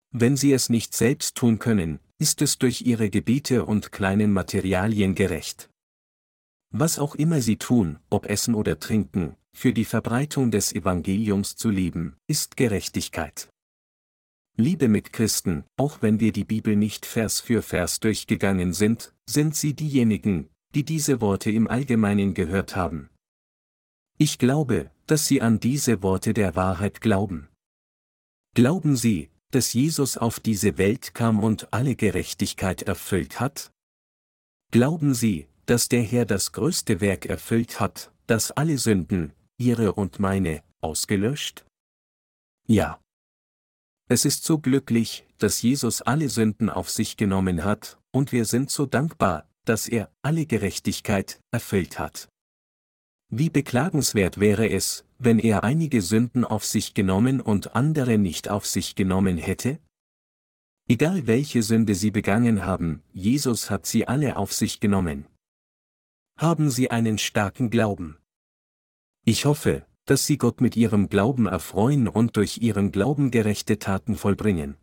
Wenn 0.10 0.36
Sie 0.36 0.54
es 0.54 0.70
nicht 0.70 0.96
selbst 0.96 1.36
tun 1.36 1.60
können, 1.60 2.00
ist 2.18 2.42
es 2.42 2.58
durch 2.58 2.82
Ihre 2.82 3.12
Gebiete 3.12 3.66
und 3.66 3.92
kleinen 3.92 4.34
Materialien 4.34 5.14
gerecht. 5.14 5.70
Was 6.76 6.98
auch 6.98 7.14
immer 7.14 7.40
Sie 7.40 7.58
tun, 7.58 8.00
ob 8.10 8.26
essen 8.26 8.56
oder 8.56 8.80
trinken, 8.80 9.36
für 9.56 9.74
die 9.74 9.86
Verbreitung 9.86 10.50
des 10.50 10.74
Evangeliums 10.74 11.56
zu 11.56 11.70
lieben, 11.70 12.16
ist 12.26 12.58
Gerechtigkeit. 12.58 13.48
Liebe 14.58 14.88
Mitchristen, 14.88 15.66
auch 15.78 16.02
wenn 16.02 16.20
wir 16.20 16.32
die 16.32 16.44
Bibel 16.44 16.76
nicht 16.76 17.06
Vers 17.06 17.42
für 17.42 17.62
Vers 17.62 18.00
durchgegangen 18.00 18.74
sind, 18.74 19.14
sind 19.30 19.56
Sie 19.56 19.76
diejenigen, 19.76 20.50
die 20.74 20.84
diese 20.84 21.22
Worte 21.22 21.52
im 21.52 21.68
Allgemeinen 21.68 22.34
gehört 22.34 22.76
haben. 22.76 23.12
Ich 24.18 24.40
glaube, 24.40 24.90
dass 25.06 25.28
Sie 25.28 25.44
an 25.44 25.60
diese 25.60 26.02
Worte 26.02 26.34
der 26.34 26.56
Wahrheit 26.56 27.02
glauben. 27.02 27.50
Glauben 28.56 28.96
Sie, 28.96 29.30
dass 29.52 29.74
Jesus 29.74 30.18
auf 30.18 30.40
diese 30.40 30.80
Welt 30.80 31.14
kam 31.14 31.40
und 31.40 31.72
alle 31.72 31.96
Gerechtigkeit 31.96 32.82
erfüllt 32.82 33.40
hat? 33.40 33.72
Glauben 34.72 35.14
Sie, 35.14 35.48
dass 35.66 35.90
der 35.90 36.02
Herr 36.02 36.26
das 36.26 36.52
größte 36.52 37.02
Werk 37.02 37.26
erfüllt 37.26 37.80
hat, 37.80 38.12
das 38.28 38.52
alle 38.52 38.78
Sünden, 38.78 39.34
Ihre 39.58 39.94
und 39.94 40.20
meine, 40.20 40.64
ausgelöscht? 40.82 41.66
Ja. 42.68 43.00
Es 44.10 44.26
ist 44.26 44.44
so 44.44 44.60
glücklich, 44.60 45.26
dass 45.38 45.62
Jesus 45.62 46.02
alle 46.02 46.30
Sünden 46.30 46.70
auf 46.70 46.90
sich 46.90 47.18
genommen 47.18 47.64
hat, 47.64 47.98
und 48.12 48.32
wir 48.32 48.46
sind 48.46 48.70
so 48.70 48.86
dankbar, 48.86 49.48
dass 49.66 49.88
er 49.88 50.12
alle 50.22 50.46
Gerechtigkeit 50.46 51.40
erfüllt 51.52 52.00
hat. 52.00 52.30
Wie 53.30 53.50
beklagenswert 53.50 54.40
wäre 54.40 54.70
es, 54.70 55.06
wenn 55.18 55.40
er 55.40 55.64
einige 55.64 56.02
Sünden 56.02 56.46
auf 56.46 56.66
sich 56.66 56.94
genommen 56.94 57.42
und 57.42 57.76
andere 57.76 58.18
nicht 58.18 58.50
auf 58.50 58.68
sich 58.68 58.96
genommen 58.96 59.38
hätte? 59.38 59.80
Egal 60.88 61.28
welche 61.28 61.64
Sünde 61.64 61.96
Sie 61.96 62.12
begangen 62.12 62.66
haben, 62.66 63.02
Jesus 63.14 63.70
hat 63.70 63.86
sie 63.86 64.08
alle 64.08 64.36
auf 64.36 64.54
sich 64.54 64.82
genommen. 64.82 65.26
Haben 66.38 66.70
Sie 66.70 66.90
einen 66.90 67.18
starken 67.18 67.70
Glauben. 67.70 68.18
Ich 69.24 69.46
hoffe, 69.46 69.86
dass 70.06 70.26
Sie 70.26 70.38
Gott 70.38 70.62
mit 70.62 70.76
Ihrem 70.76 71.08
Glauben 71.08 71.46
erfreuen 71.46 72.08
und 72.08 72.36
durch 72.36 72.58
Ihren 72.58 72.92
Glauben 72.92 73.32
gerechte 73.32 73.80
Taten 73.80 74.16
vollbringen. 74.16 74.76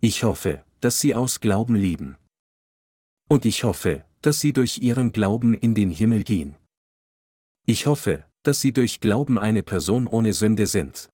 Ich 0.00 0.22
hoffe, 0.22 0.64
dass 0.80 1.00
Sie 1.00 1.14
aus 1.14 1.40
Glauben 1.40 1.74
lieben. 1.74 2.16
Und 3.28 3.44
ich 3.44 3.64
hoffe, 3.64 4.04
dass 4.22 4.40
Sie 4.40 4.52
durch 4.52 4.78
Ihren 4.78 5.12
Glauben 5.12 5.52
in 5.52 5.74
den 5.74 5.90
Himmel 5.90 6.22
gehen. 6.22 6.56
Ich 7.66 7.86
hoffe, 7.86 8.24
dass 8.42 8.60
Sie 8.60 8.72
durch 8.72 9.00
Glauben 9.00 9.38
eine 9.38 9.62
Person 9.62 10.06
ohne 10.06 10.32
Sünde 10.32 10.66
sind. 10.66 11.10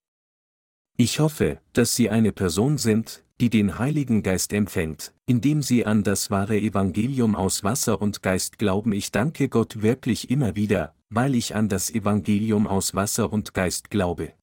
Ich 0.96 1.20
hoffe, 1.20 1.60
dass 1.72 1.96
Sie 1.96 2.10
eine 2.10 2.32
Person 2.32 2.78
sind, 2.78 3.24
die 3.40 3.50
den 3.50 3.78
Heiligen 3.78 4.22
Geist 4.22 4.52
empfängt, 4.52 5.12
indem 5.26 5.62
Sie 5.62 5.84
an 5.84 6.04
das 6.04 6.30
wahre 6.30 6.58
Evangelium 6.58 7.34
aus 7.34 7.64
Wasser 7.64 8.00
und 8.00 8.22
Geist 8.22 8.58
glauben. 8.58 8.92
Ich 8.92 9.10
danke 9.10 9.48
Gott 9.48 9.82
wirklich 9.82 10.30
immer 10.30 10.54
wieder, 10.54 10.94
weil 11.10 11.34
ich 11.34 11.56
an 11.56 11.68
das 11.68 11.90
Evangelium 11.90 12.66
aus 12.66 12.94
Wasser 12.94 13.32
und 13.32 13.52
Geist 13.54 13.90
glaube. 13.90 14.34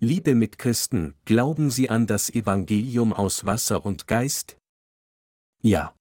Liebe 0.00 0.34
Mitchristen, 0.34 1.14
glauben 1.26 1.70
Sie 1.70 1.88
an 1.88 2.08
das 2.08 2.28
Evangelium 2.28 3.12
aus 3.12 3.44
Wasser 3.46 3.86
und 3.86 4.08
Geist? 4.08 4.56
Ja. 5.62 5.94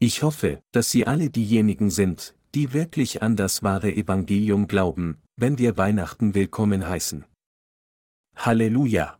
Ich 0.00 0.22
hoffe, 0.22 0.62
dass 0.72 0.90
Sie 0.90 1.06
alle 1.06 1.28
diejenigen 1.28 1.90
sind, 1.90 2.34
die 2.54 2.72
wirklich 2.72 3.20
an 3.20 3.36
das 3.36 3.62
wahre 3.62 3.92
Evangelium 3.92 4.68
glauben, 4.68 5.18
wenn 5.36 5.58
wir 5.58 5.76
Weihnachten 5.76 6.34
willkommen 6.34 6.88
heißen. 6.88 7.26
Halleluja! 8.34 9.18